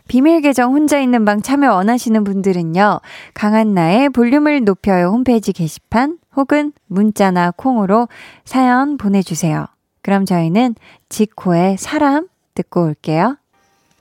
[0.09, 3.01] 비밀 계정 혼자 있는 방 참여 원하시는 분들은요.
[3.33, 8.09] 강한나의 볼륨을 높여요 홈페이지 게시판 혹은 문자나 콩으로
[8.45, 9.67] 사연 보내주세요.
[10.03, 10.75] 그럼 저희는
[11.09, 13.39] 지코의 사람 듣고 올게요.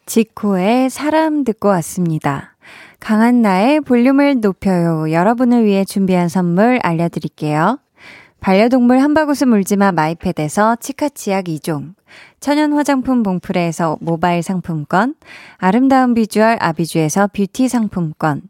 [0.08, 2.53] 지코의 사람 듣고 왔습니다.
[3.04, 5.12] 강한 나의 볼륨을 높여요.
[5.12, 7.78] 여러분을 위해 준비한 선물 알려드릴게요.
[8.40, 11.96] 반려동물 한바구스 물지마 마이패드에서 치카치약 2종,
[12.40, 15.16] 천연 화장품 봉프레에서 모바일 상품권,
[15.58, 18.44] 아름다운 비주얼 아비주에서 뷰티 상품권,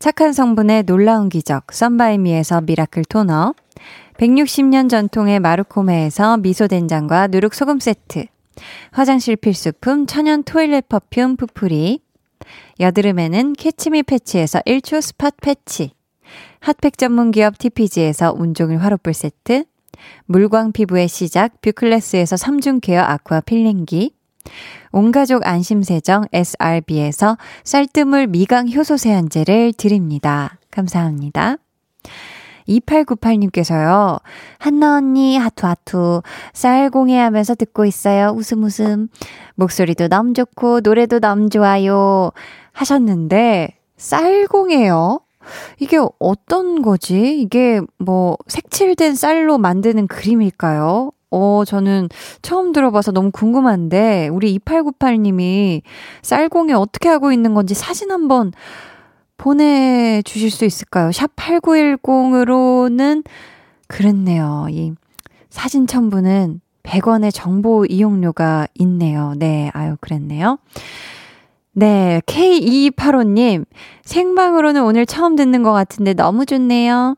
[0.00, 3.54] 착한 성분의 놀라운 기적 썬바이미에서 미라클 토너,
[4.18, 8.24] 160년 전통의 마르코메에서 미소된장과 누룩소금 세트,
[8.90, 12.00] 화장실 필수품 천연 토일렛 퍼퓸 푸풀이,
[12.80, 15.92] 여드름에는 캐치미 패치에서 1초 스팟 패치,
[16.60, 19.64] 핫팩 전문 기업 TPG에서 온종일 화롯불 세트,
[20.26, 24.14] 물광 피부의 시작 뷰클래스에서 3중 케어 아쿠아 필링기,
[24.90, 30.58] 온가족 안심세정 SRB에서 쌀뜨물 미강 효소 세안제를 드립니다.
[30.70, 31.56] 감사합니다.
[32.68, 34.20] 2898님께서요.
[34.58, 38.32] 한나 언니 하투 하투 쌀 공예 하면서 듣고 있어요.
[38.36, 39.08] 웃음 웃음.
[39.54, 42.30] 목소리도 너무 좋고 노래도 너무 좋아요.
[42.72, 45.20] 하셨는데 쌀 공예요?
[45.78, 47.40] 이게 어떤 거지?
[47.40, 51.10] 이게 뭐 색칠된 쌀로 만드는 그림일까요?
[51.32, 52.10] 어, 저는
[52.42, 55.80] 처음 들어봐서 너무 궁금한데, 우리 2898님이
[56.20, 58.52] 쌀공예 어떻게 하고 있는 건지 사진 한번
[59.42, 61.10] 보내주실 수 있을까요?
[61.10, 63.24] 샵 8910으로는
[63.88, 64.68] 그렇네요.
[64.70, 64.92] 이
[65.50, 69.34] 사진 첨부는 100원의 정보 이용료가 있네요.
[69.36, 70.58] 네, 아유, 그랬네요.
[71.72, 73.64] 네, K2285님,
[74.04, 77.16] 생방으로는 오늘 처음 듣는 것 같은데 너무 좋네요.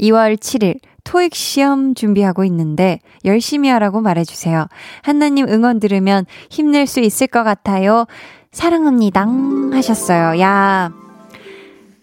[0.00, 4.68] 2월 7일, 토익 시험 준비하고 있는데 열심히 하라고 말해주세요.
[5.02, 8.06] 한나님 응원 들으면 힘낼 수 있을 것 같아요.
[8.52, 9.26] 사랑합니다.
[9.72, 10.40] 하셨어요.
[10.40, 10.90] 야,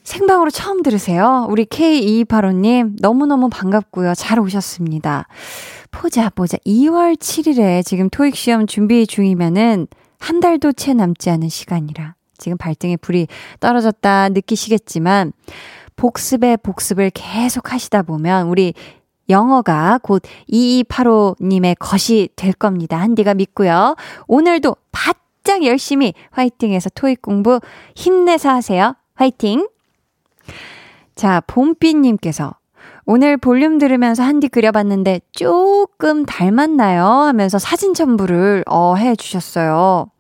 [0.08, 1.46] 생방으로 처음 들으세요.
[1.50, 4.14] 우리 K2285님, 너무너무 반갑고요.
[4.16, 5.28] 잘 오셨습니다.
[5.92, 6.56] 보자, 보자.
[6.66, 9.88] 2월 7일에 지금 토익 시험 준비 중이면은
[10.18, 13.28] 한 달도 채 남지 않은 시간이라 지금 발등에 불이
[13.60, 15.34] 떨어졌다 느끼시겠지만
[15.98, 18.74] 복습에 복습을 계속 하시다 보면 우리
[19.28, 22.98] 영어가 곧 2285님의 것이 될 겁니다.
[22.98, 23.98] 한디가 믿고요.
[24.28, 27.60] 오늘도 바짝 열심히 화이팅해서 토익 공부
[27.94, 28.96] 힘내서 하세요.
[29.16, 29.68] 화이팅!
[31.18, 32.54] 자, 봄비님께서
[33.06, 37.04] 오늘 볼륨 들으면서 한디 그려봤는데 조금 닮았나요?
[37.04, 40.12] 하면서 사진 첨부를 어, 해 주셨어요.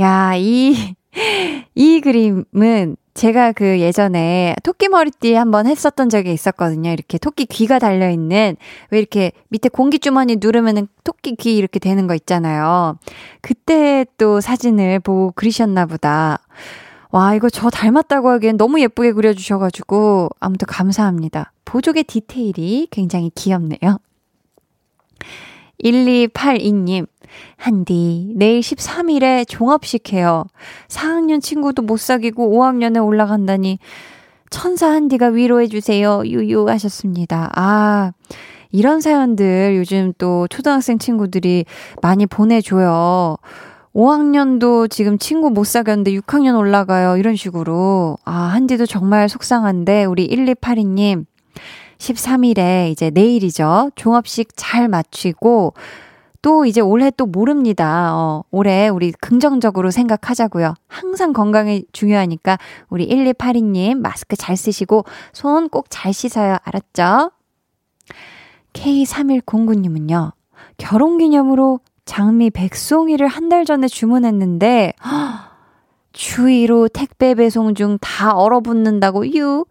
[0.00, 0.96] 야, 이,
[1.76, 6.90] 이 그림은 제가 그 예전에 토끼 머리띠 한번 했었던 적이 있었거든요.
[6.90, 8.56] 이렇게 토끼 귀가 달려있는,
[8.90, 12.98] 왜 이렇게 밑에 공기주머니 누르면은 토끼 귀 이렇게 되는 거 있잖아요.
[13.40, 16.40] 그때 또 사진을 보고 그리셨나 보다.
[17.10, 21.52] 와, 이거 저 닮았다고 하기엔 너무 예쁘게 그려주셔가지고, 아무튼 감사합니다.
[21.64, 23.98] 보조개 디테일이 굉장히 귀엽네요.
[25.82, 27.06] 1282님,
[27.56, 30.44] 한디, 내일 13일에 종업식 해요.
[30.88, 33.78] 4학년 친구도 못 사귀고 5학년에 올라간다니,
[34.50, 36.22] 천사 한디가 위로해주세요.
[36.24, 37.50] 유유 하셨습니다.
[37.54, 38.12] 아,
[38.70, 41.64] 이런 사연들 요즘 또 초등학생 친구들이
[42.02, 43.36] 많이 보내줘요.
[43.98, 47.16] 5학년도 지금 친구 못 사귀었는데 6학년 올라가요.
[47.16, 48.16] 이런 식으로.
[48.24, 51.26] 아, 한디도 정말 속상한데, 우리 1282님,
[51.98, 53.90] 13일에 이제 내일이죠.
[53.96, 55.74] 종업식 잘 마치고,
[56.42, 58.14] 또 이제 올해 또 모릅니다.
[58.14, 60.74] 어, 올해 우리 긍정적으로 생각하자고요.
[60.86, 62.58] 항상 건강이 중요하니까
[62.90, 66.58] 우리 1282님 마스크 잘 쓰시고 손 꼭 잘 씻어요.
[66.62, 67.32] 알았죠?
[68.72, 70.30] K3109님은요.
[70.76, 74.94] 결혼 기념으로 장미 백송이를 한 달 전에 주문했는데
[76.12, 79.64] 추위로 택배 배송 중 다 얼어붙는다고 유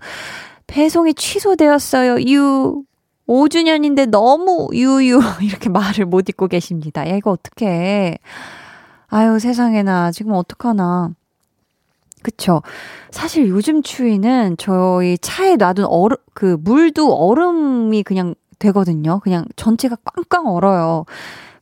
[0.67, 2.21] 배송이 취소되었어요.
[2.31, 2.83] 유
[3.27, 7.09] 5주년인데 너무 유유 이렇게 말을 못 읽고 계십니다.
[7.09, 8.17] 야 이거 어떡해.
[9.07, 11.11] 아유 세상에나 지금 어떡하나.
[12.23, 12.61] 그쵸.
[13.11, 19.19] 사실 요즘 추위는 저희 차에 놔둔 얼음, 그 물도 얼음이 그냥 되거든요.
[19.19, 21.05] 그냥 전체가 꽝꽝 얼어요.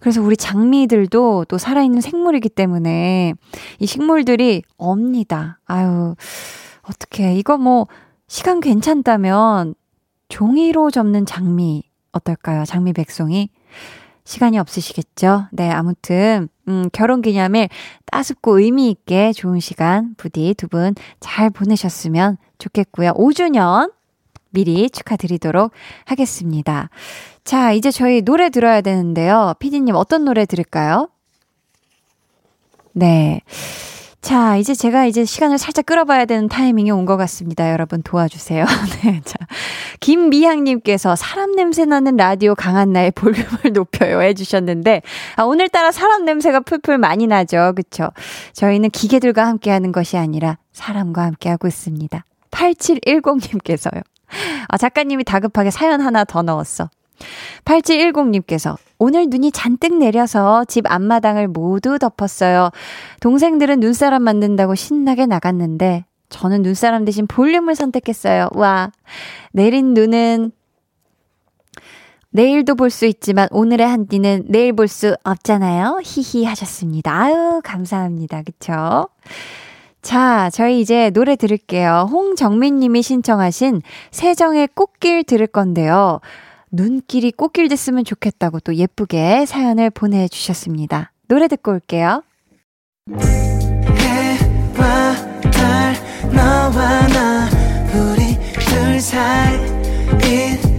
[0.05, 3.33] 그래서 우리 장미들도 또 살아있는 생물이기 때문에
[3.79, 5.57] 이 식물들이 없니다.
[5.65, 6.13] 아유,
[6.83, 7.35] 어떡해.
[7.37, 7.87] 이거 뭐,
[8.27, 9.73] 시간 괜찮다면
[10.29, 11.81] 종이로 접는 장미
[12.11, 12.65] 어떨까요?
[12.65, 13.49] 장미 백송이?
[14.25, 15.47] 시간이 없으시겠죠?
[15.51, 17.67] 네, 아무튼, 음, 결혼 기념일
[18.05, 23.13] 따숩고 의미 있게 좋은 시간 부디 두 분 잘 보내셨으면 좋겠고요.
[23.13, 23.91] 5주년
[24.51, 25.71] 미리 축하드리도록
[26.05, 26.91] 하겠습니다.
[27.45, 29.53] 자, 이제 저희 노래 들어야 되는데요.
[29.59, 31.09] 피디님 어떤 노래 들을까요?
[32.93, 33.41] 네.
[34.19, 37.71] 자, 이제 제가 이제 시간을 살짝 끌어봐야 되는 타이밍이 온 것 같습니다.
[37.71, 38.65] 여러분 도와주세요.
[39.03, 39.21] 네.
[39.23, 39.35] 자.
[39.99, 45.03] 김미향님께서 사람 냄새 나는 라디오 강한 나의 볼륨을 높여요 해주셨는데,
[45.35, 47.73] 아, 오늘따라 사람 냄새가 풀풀 많이 나죠.
[47.75, 48.09] 그쵸?
[48.53, 52.25] 저희는 기계들과 함께 하는 것이 아니라 사람과 함께 하고 있습니다.
[52.49, 54.01] 8710님께서요.
[54.67, 56.89] 아, 작가님이 다급하게 사연 하나 더 넣었어.
[57.65, 62.69] 8710님께서 오늘 눈이 잔뜩 내려서 집 앞마당을 모두 덮었어요.
[63.21, 68.49] 동생들은 눈사람 만든다고 신나게 나갔는데 저는 눈사람 대신 볼륨을 선택했어요.
[68.53, 68.91] 와.
[69.51, 70.51] 내린 눈은
[72.31, 76.01] 내일도 볼 수 있지만 오늘의 한디는 내일 볼 수 없잖아요.
[76.03, 77.11] 히히 하셨습니다.
[77.17, 78.41] 아유, 감사합니다.
[78.43, 79.07] 그쵸?
[80.01, 82.09] 자, 저희 이제 노래 들을게요.
[82.11, 86.19] 홍정민 님이 신청하신 세정의 꽃길 들을 건데요.
[86.75, 91.13] 눈길이 꽃길 됐으면 좋겠다고 또 예쁘게 사연을 보내주셨습니다.
[91.29, 92.21] 노래 듣고 올게요.
[93.97, 95.15] 해와
[95.51, 95.95] 달,
[96.33, 97.49] 너와 나,
[97.93, 99.55] 우리 둘 사이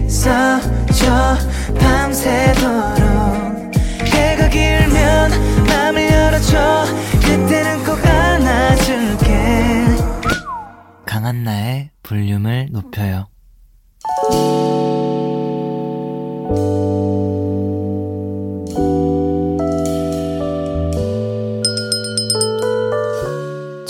[0.05, 1.35] 있어줘,
[1.79, 3.07] 밤새도록.
[4.05, 5.31] 해가 길면
[5.65, 6.85] 맘을 열어줘,
[7.21, 9.25] 그때는 꼭 안아줄게.
[11.07, 13.29] 강한나의 볼륨을 높여요.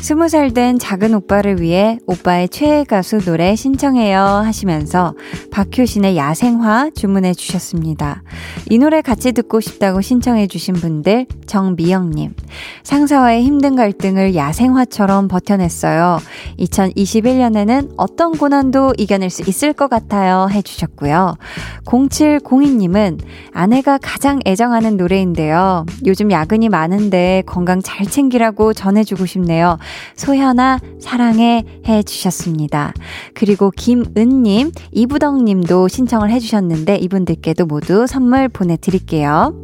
[0.00, 5.14] 스무 살된 작은 오빠를 위해 오빠의 최애 가수 노래 신청해요 하시면서
[5.50, 8.22] 박효신의 야생화 주문해 주셨습니다.
[8.70, 12.32] 이 노래 같이 듣고 싶다고 신청해 주신 분들 정미영님
[12.84, 16.20] 상사와의 힘든 갈등을 야생화처럼 버텨냈어요.
[16.58, 21.36] 2021년에는 어떤 고난도 이겨낼 수 있을 것 같아요 해주셨고요.
[21.84, 23.20] 0702님은
[23.52, 25.84] 아내가 가장 애정하는 노래인데요.
[26.06, 29.76] 요즘 야근이 많은데 건강 잘 챙기라고 전해주고 싶네요.
[30.16, 32.92] 소현아, 사랑해 해 주셨습니다.
[33.34, 39.54] 그리고 김은님, 이부덕님도 신청을 해 주셨는데 이분들께도 모두 선물 보내드릴게요.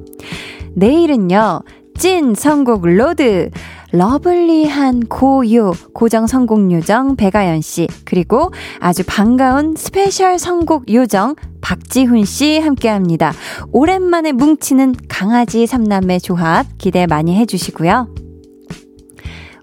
[0.74, 1.62] 내일은요,
[1.96, 3.50] 찐 선곡 로드!
[3.94, 8.50] 러블리한 고요, 고정 선곡 요정 배가연 씨, 그리고
[8.80, 13.32] 아주 반가운 스페셜 선곡 요정 박지훈 씨 함께 합니다.
[13.70, 18.23] 오랜만에 뭉치는 강아지 삼남매 조합 기대 많이 해주시고요.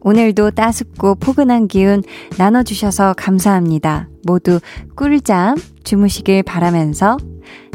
[0.02, 2.04] 오늘도 따숩고 포근한 기운
[2.38, 4.10] 나눠주셔서 감사합니다.
[4.26, 4.60] 모두
[4.96, 7.18] 꿀잠 주무시길 바라면서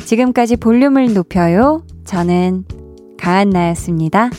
[0.04, 1.84] 지금까지 볼륨을 높여요.
[2.04, 2.64] 저는
[3.18, 4.30] 가한나였습니다.